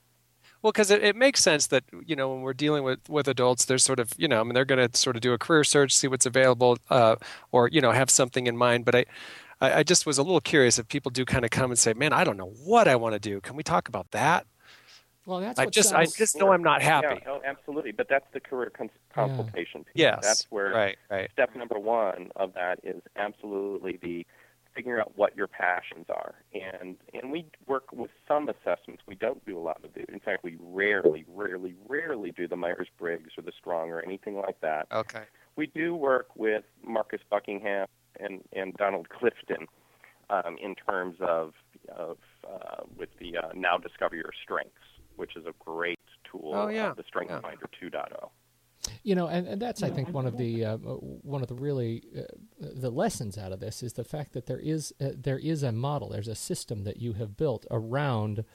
[0.62, 3.66] Well, because it, it makes sense that you know when we're dealing with with adults,
[3.66, 5.64] there's sort of you know I mean they're going to sort of do a career
[5.64, 7.18] search, see what's available, uh,
[7.52, 8.86] or you know have something in mind.
[8.86, 9.06] But I,
[9.62, 11.94] I I just was a little curious if people do kind of come and say,
[11.94, 13.40] "Man, I don't know what I want to do.
[13.42, 14.48] Can we talk about that?"
[15.28, 17.20] Well, that's I just I just know I'm not happy.
[17.22, 17.92] Yeah, oh, absolutely.
[17.92, 19.44] But that's the career cons- Yeah.
[19.54, 19.68] piece.
[19.94, 20.20] Yes.
[20.24, 20.98] That's where Right.
[21.12, 21.30] Right.
[21.32, 24.26] step number one of that is absolutely the
[24.74, 26.36] figuring out what your passions are.
[26.54, 29.04] And and we work with some assessments.
[29.06, 30.10] We don't do a lot of it.
[30.10, 34.38] In fact, we rarely, rarely, rarely do the Myers Briggs or the Strong or anything
[34.38, 34.88] like that.
[34.94, 35.24] Okay.
[35.58, 37.88] We do work with Marcus Buckingham
[38.20, 39.68] and, and Donald Clifton
[40.30, 41.54] um, in terms of
[41.96, 42.18] of
[42.48, 44.74] uh, with the uh, Now Discover Your Strengths,
[45.18, 46.00] which is a great
[46.30, 46.92] tool Oh, yeah.
[46.92, 47.42] of the Strength Yeah.
[47.42, 47.86] Finder oh.
[47.86, 48.30] 2.0.
[49.04, 52.04] You know, and, and that's I think one of the uh, one of the really
[52.18, 52.22] uh,
[52.60, 55.72] the lessons out of this is the fact that there is uh, there is a
[55.72, 58.46] model, there's a system that you have built around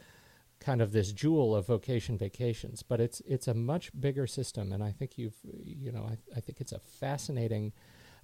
[0.60, 4.82] kind of this jewel of vocation vacations, but it's it's a much bigger system, and
[4.82, 7.72] I think you've you know I, I think it's a fascinating.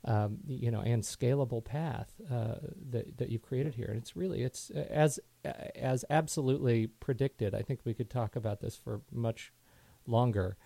[0.04, 2.54] Um, you know, and scalable path uh,
[2.90, 7.52] that that you've created here, and it's really it's uh, as as absolutely predicted.
[7.52, 9.52] I think we could talk about this for much
[10.06, 10.56] longer.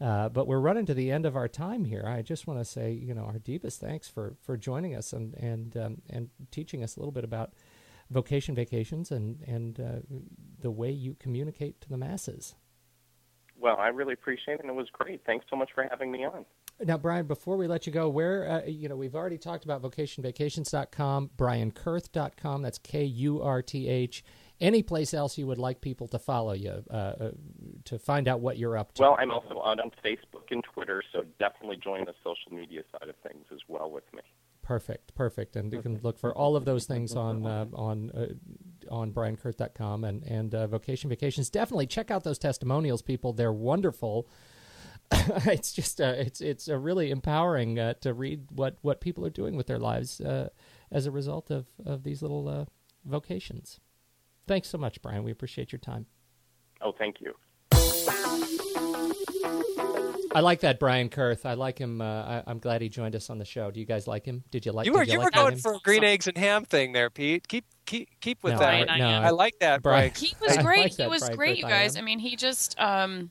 [0.00, 2.04] Uh, but we're running to the end of our time here.
[2.06, 5.34] I just want to say, you know, our deepest thanks for, for joining us and
[5.34, 7.52] and um, and teaching us a little bit about
[8.10, 10.16] vocation vacations and and uh,
[10.60, 12.54] the way you communicate to the masses.
[13.60, 15.22] Well, I really appreciate it, and it was great.
[15.26, 16.44] Thanks so much for having me on.
[16.80, 19.82] Now, Brian, before we let you go, where uh, you know we've already talked about
[19.82, 22.62] vocationvacations.com, briankurth.com.
[22.62, 24.24] That's K U R T H.
[24.60, 27.30] Any place else you would like people to follow you uh, uh,
[27.84, 29.02] to find out what you're up to?
[29.02, 33.08] Well, I'm also out on Facebook and Twitter, so definitely join the social media side
[33.08, 34.22] of things as well with me.
[34.62, 38.94] Perfect, perfect, and you can look for all of those things on uh, on uh,
[38.94, 41.50] on briankurth.com and and uh, Vocation Vacations.
[41.50, 43.32] Definitely check out those testimonials, people.
[43.32, 44.28] They're wonderful.
[45.46, 49.30] it's just uh, it's it's uh, really empowering uh, to read what what people are
[49.30, 50.48] doing with their lives uh,
[50.90, 52.64] as a result of of these little uh,
[53.04, 53.80] vocations.
[54.46, 55.24] Thanks so much, Brian.
[55.24, 56.06] We appreciate your time.
[56.80, 57.34] Oh, thank you.
[60.34, 61.46] I like that Brian Kurth.
[61.46, 62.00] I like him.
[62.00, 63.70] Uh, I, I'm glad he joined us on the show.
[63.70, 64.44] Do you guys like him?
[64.50, 64.86] Did you like?
[64.86, 65.58] You were did you were going him?
[65.58, 67.48] for a green eggs and ham thing there, Pete.
[67.48, 68.90] Keep keep keep with No, that.
[68.90, 70.14] I- no, I I like that, Brian- Brian.
[70.14, 70.82] He was great.
[70.82, 71.96] like he was Brian great, Kurth, you guys.
[71.96, 72.02] am.
[72.02, 73.30] I mean, he just um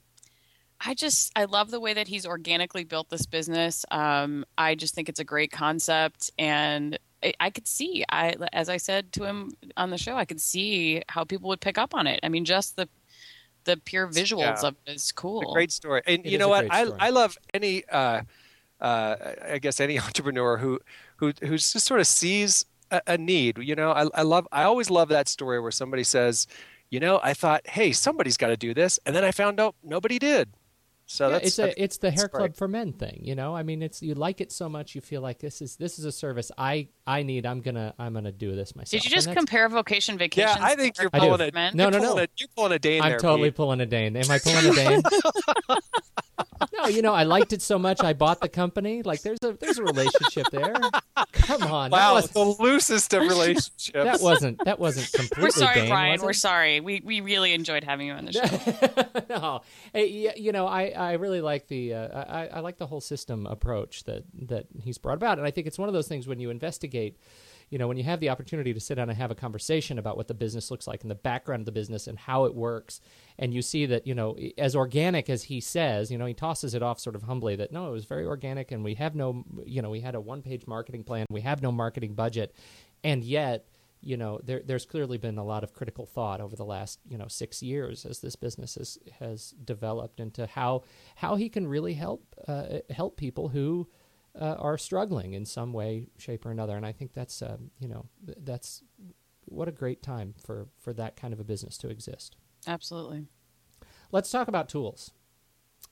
[0.79, 3.85] I just I love the way that he's organically built this business.
[3.91, 8.69] Um I just think it's a great concept and I, I could see I as
[8.69, 11.93] I said to him on the show, I could see how people would pick up
[11.95, 12.19] on it.
[12.23, 12.87] I mean, just the
[13.65, 14.67] the pure visuals Yeah.
[14.69, 15.41] of it is cool.
[15.51, 16.01] a great story.
[16.07, 16.65] And It you know what?
[16.69, 16.97] I story.
[16.99, 18.21] I love any uh,
[18.81, 19.15] uh,
[19.49, 20.79] I guess any entrepreneur who
[21.17, 23.57] who who just sort of sees a, a need.
[23.59, 26.47] You know, I I love I always love that story where somebody says,
[26.89, 29.75] you know, I thought, hey, somebody's got to do this, and then I found out
[29.83, 30.49] nobody did.
[31.09, 33.55] So Yeah, that's it's a it's the hair that's club for men thing, you know.
[33.55, 36.03] I mean, it's you like it so much you feel like this is this is
[36.05, 37.45] a service I I need.
[37.45, 39.01] I'm gonna I'm gonna do this myself.
[39.01, 40.57] Did you just compare vocation vacations?
[40.59, 40.65] yeah.
[40.65, 41.53] I think you're pulling it.
[41.53, 41.71] Men?
[41.77, 42.07] No, you're no, no.
[42.09, 43.19] pulling A, you're pulling a Dane I'm there.
[43.19, 43.55] totally Pete.
[43.55, 44.17] pulling a Dane.
[44.17, 45.01] Am I pulling a Dane?
[46.87, 49.03] no, you know, I liked it so much I bought the company.
[49.03, 50.73] Like there's a there's a relationship there.
[51.33, 51.91] Come on.
[51.91, 53.91] Wow, That wasn't, the loosest of relationships.
[53.93, 56.21] that wasn't that wasn't completely We're sorry, Dane, Brian.
[56.21, 56.79] We're sorry.
[56.79, 59.23] We we really enjoyed having you on the show.
[59.29, 59.61] no,
[59.93, 63.45] Hey, you know, I, I really like the uh, I, I like the whole system
[63.45, 66.39] approach that that he's brought about, and I think it's one of those things when
[66.39, 67.17] you investigate,
[67.69, 70.17] you know, when you have the opportunity to sit down and have a conversation about
[70.17, 73.01] what the business looks like and the background of the business and how it works,
[73.39, 76.73] and you see that you know, as organic as he says, you know, he tosses
[76.73, 79.43] it off sort of humbly that no, it was very organic, and we have no,
[79.65, 82.55] you know, we had a one page marketing plan, we have no marketing budget,
[83.03, 83.67] and yet
[84.01, 87.17] you know, there, there's clearly been a lot of critical thought over the last, you
[87.17, 90.83] know, six years as this business has, has developed into how
[91.15, 93.87] how he can really help uh, help people who
[94.39, 96.77] uh, are struggling in some way, shape, or another.
[96.77, 98.83] And I think that's, uh, you know, th- that's
[99.45, 102.35] what a great time for for that kind of a business to exist.
[102.67, 103.25] Absolutely.
[104.11, 105.11] Let's talk about tools.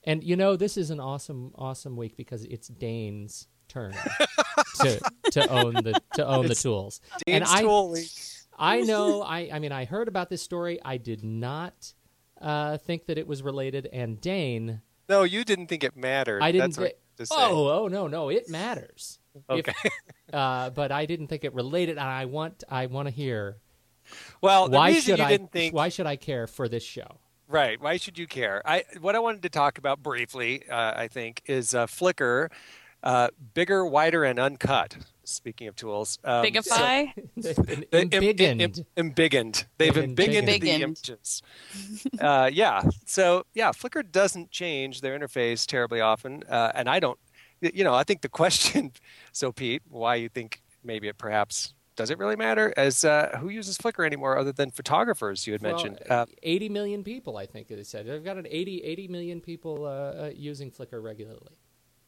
[0.04, 3.92] And you know, this is an awesome, awesome week because it's Dane's turn
[4.80, 5.00] to
[5.32, 7.00] to own the to own the It's tools.
[7.26, 8.10] and Dane's I tool week.
[8.58, 9.22] I know.
[9.22, 10.78] I, I mean, I heard about this story.
[10.82, 11.92] I did not
[12.40, 13.86] uh, think that it was related.
[13.92, 16.42] And Dane, No, you didn't think it mattered.
[16.42, 16.70] I didn't.
[16.70, 19.18] That's what thi- you just oh, oh no, no, it matters.
[19.34, 19.74] If- Okay.
[20.32, 23.58] uh, but I didn't think it related, and I want I want to hear
[24.40, 27.18] Well, the why should you I didn't think why should I care for this show?
[27.48, 27.80] Right.
[27.80, 28.60] Why should you care?
[28.64, 32.50] I what I wanted to talk about briefly, uh, I think, is uh, Flickr,
[33.02, 34.96] uh, bigger, wider, and uncut.
[35.22, 37.12] Speaking of tools, um, Bigify.
[37.36, 38.84] They've been They- em- embiggened.
[38.96, 39.64] embiggened.
[39.78, 41.42] They've They've embiggened the images.
[42.20, 42.82] uh, yeah.
[43.06, 47.18] So yeah, Flickr doesn't change their interface terribly often, uh, and I don't.
[47.60, 48.92] You know, I think the question.
[49.32, 52.72] So Pete, why you think maybe it perhaps does it really matter?
[52.76, 55.46] As uh, who uses Flickr anymore other than photographers?
[55.46, 55.98] You had Well, mentioned.
[56.08, 58.06] Uh, 80 million people, I think they said.
[58.06, 61.56] They've got an 80, 80 million people uh, uh, using Flickr regularly.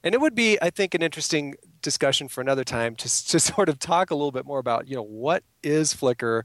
[0.05, 3.69] And it would be, I think, an interesting discussion for another time to to sort
[3.69, 6.43] of talk a little bit more about, you know, what is Flickr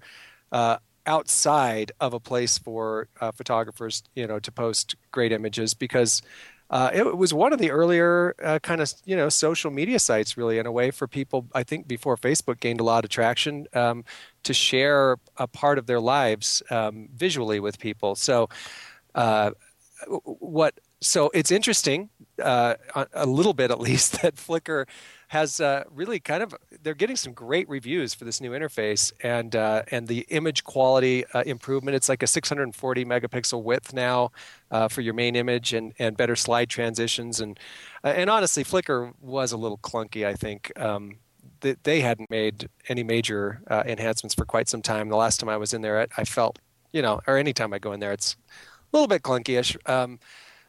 [0.52, 6.22] uh, outside of a place for uh, photographers, you know, to post great images because.
[6.74, 10.36] Uh, it was one of the earlier uh, kind of you know social media sites,
[10.38, 11.46] really, in a way for people.
[11.54, 14.04] I think before Facebook gained a lot of traction um,
[14.42, 18.16] to share a part of their lives um, visually with people.
[18.16, 18.50] So,
[19.14, 19.52] uh,
[20.24, 22.10] what so it's interesting
[22.42, 22.76] uh,
[23.14, 24.88] a, little bit at least that Flickr
[25.28, 29.56] has uh, really kind of they're getting some great reviews for this new interface and
[29.56, 31.96] uh, and the image quality uh, improvement.
[31.96, 34.32] It's like a 640 megapixel width now
[34.72, 37.60] uh, for your main image and and better slide transitions and
[38.04, 40.26] uh, and honestly, Flickr was a little clunky.
[40.26, 40.72] I think.
[40.80, 41.18] Um,
[41.84, 45.08] they, hadn't made any major enhancements for quite some time.
[45.08, 46.60] The last time I was in there, I, I felt,
[46.92, 48.36] you know, or anytime I go in there, it's
[48.94, 49.78] a little bit clunky-ish.
[49.86, 50.20] Um,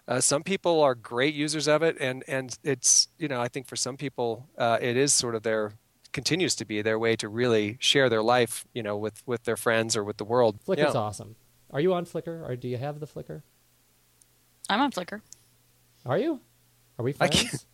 [0.06, 3.66] uh, some people are great users of it, and and it's you know I think
[3.66, 5.72] for some people uh, it is sort of their
[6.12, 9.56] continues to be their way to really share their life, you know, with with their
[9.56, 10.58] friends or with the world.
[10.64, 11.00] Flickr's Yeah.
[11.00, 11.36] awesome.
[11.70, 13.42] Are you on Flickr, or do you have the Flickr?
[14.68, 15.20] I'm on Flickr.
[16.06, 16.40] Are you?
[16.98, 17.66] Are we I friends?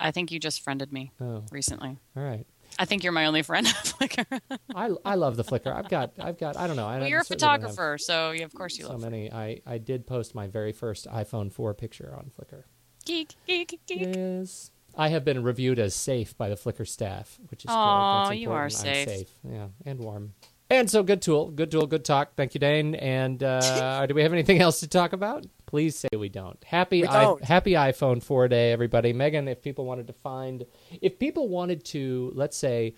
[0.00, 1.98] I think you just friended me Oh, recently.
[2.16, 2.46] all right.
[2.78, 4.40] I think you're my only friend on Flickr.
[4.74, 5.74] I, I love the Flickr.
[5.74, 6.86] I've got I've got I don't know.
[6.86, 9.00] I well, you're a certainly don't have photographer, so yeah, of course you So love
[9.00, 9.32] many.
[9.32, 12.64] I, I did post my very first iPhone 4 picture on Flickr.
[13.04, 14.00] geek, geek, geek.
[14.00, 14.70] Yes.
[14.96, 18.64] I have been reviewed as safe by the Flickr staff, which is That's you are.
[18.64, 19.30] I'm safe.
[19.48, 20.34] Yeah, and warm.
[20.70, 22.36] And so, good tool, good tool, good talk.
[22.36, 22.94] Thank you, Dane.
[22.94, 25.44] And uh, do we have anything else to talk about?
[25.74, 26.62] Please say we don't.
[26.62, 27.42] Happy, We I, don't.
[27.42, 29.12] happy iPhone 4 day, everybody.
[29.12, 30.64] Megan, if people wanted to find,
[31.02, 32.94] if people wanted to, let's say,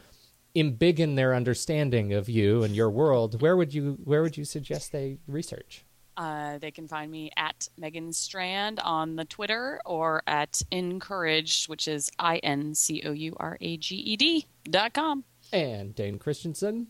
[0.54, 4.92] embiggen their understanding of you and your world, where would you, where would you suggest
[4.92, 5.86] they research?
[6.18, 11.88] Uh, they can find me at Megan Strand on the Twitter or at Incouraged, which
[11.88, 15.24] is I N C O U R A G E D dot com.
[15.50, 16.88] And Dane Christensen.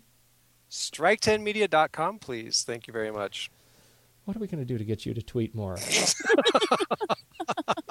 [0.69, 2.65] Strike10media.com, please.
[2.65, 3.53] Thank you very much.
[4.27, 5.79] What are we going to do to get you to tweet more?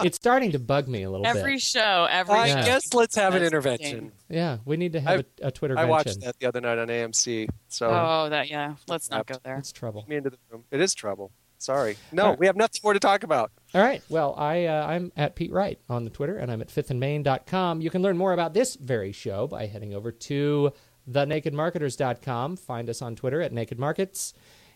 [0.04, 1.46] it's starting to bug me a little Every bit.
[1.46, 2.60] Every show, every I Yeah.
[2.62, 2.66] show.
[2.66, 4.12] guess let's have an That's intervention.
[4.30, 5.78] Yeah, we need to have a, a Twitter.
[5.80, 7.48] I watched that the other night on AMC.
[7.70, 8.76] So Oh, that yeah.
[8.88, 9.58] Let's not go there.
[9.58, 10.06] It's trouble.
[10.08, 10.66] me into the room.
[10.72, 11.32] It is trouble.
[11.58, 11.96] Sorry.
[12.12, 13.50] No, we have nothing more to talk about.
[13.74, 14.02] All right.
[14.10, 17.80] Well, I, uh, I'm at Pete Wright on the Twitter, and I'm at fifthandmain.com.
[17.80, 20.74] You can learn more about this very show by heading over to
[21.10, 22.58] thenakedmarketers.com.
[22.58, 24.34] Find us on Twitter at Naked Markets,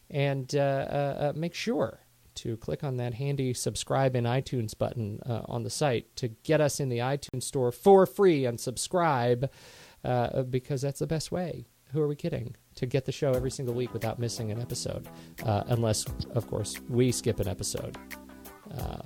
[0.09, 1.99] and uh, uh, uh, make sure
[2.35, 6.61] to click on that handy subscribe in iTunes button uh, on the site to get
[6.61, 9.51] us in the iTunes store for free and subscribe
[10.03, 11.67] uh, because that's the best way.
[11.91, 12.55] Who are we kidding?
[12.75, 15.09] To get the show every single week without missing an episode,
[15.43, 17.97] uh, unless, of course, we skip an episode,
[18.77, 19.01] uh,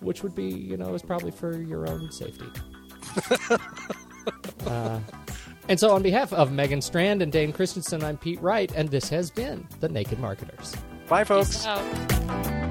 [0.00, 2.46] which would be, you know, is probably for your own safety.
[4.66, 4.98] uh,
[5.68, 9.08] and so, on behalf of Megan Strand and Dane Christensen, I'm Pete Wright, and this
[9.08, 10.74] has been the Naked Marketers.
[11.08, 11.56] Bye, folks.
[11.56, 12.63] Peace out.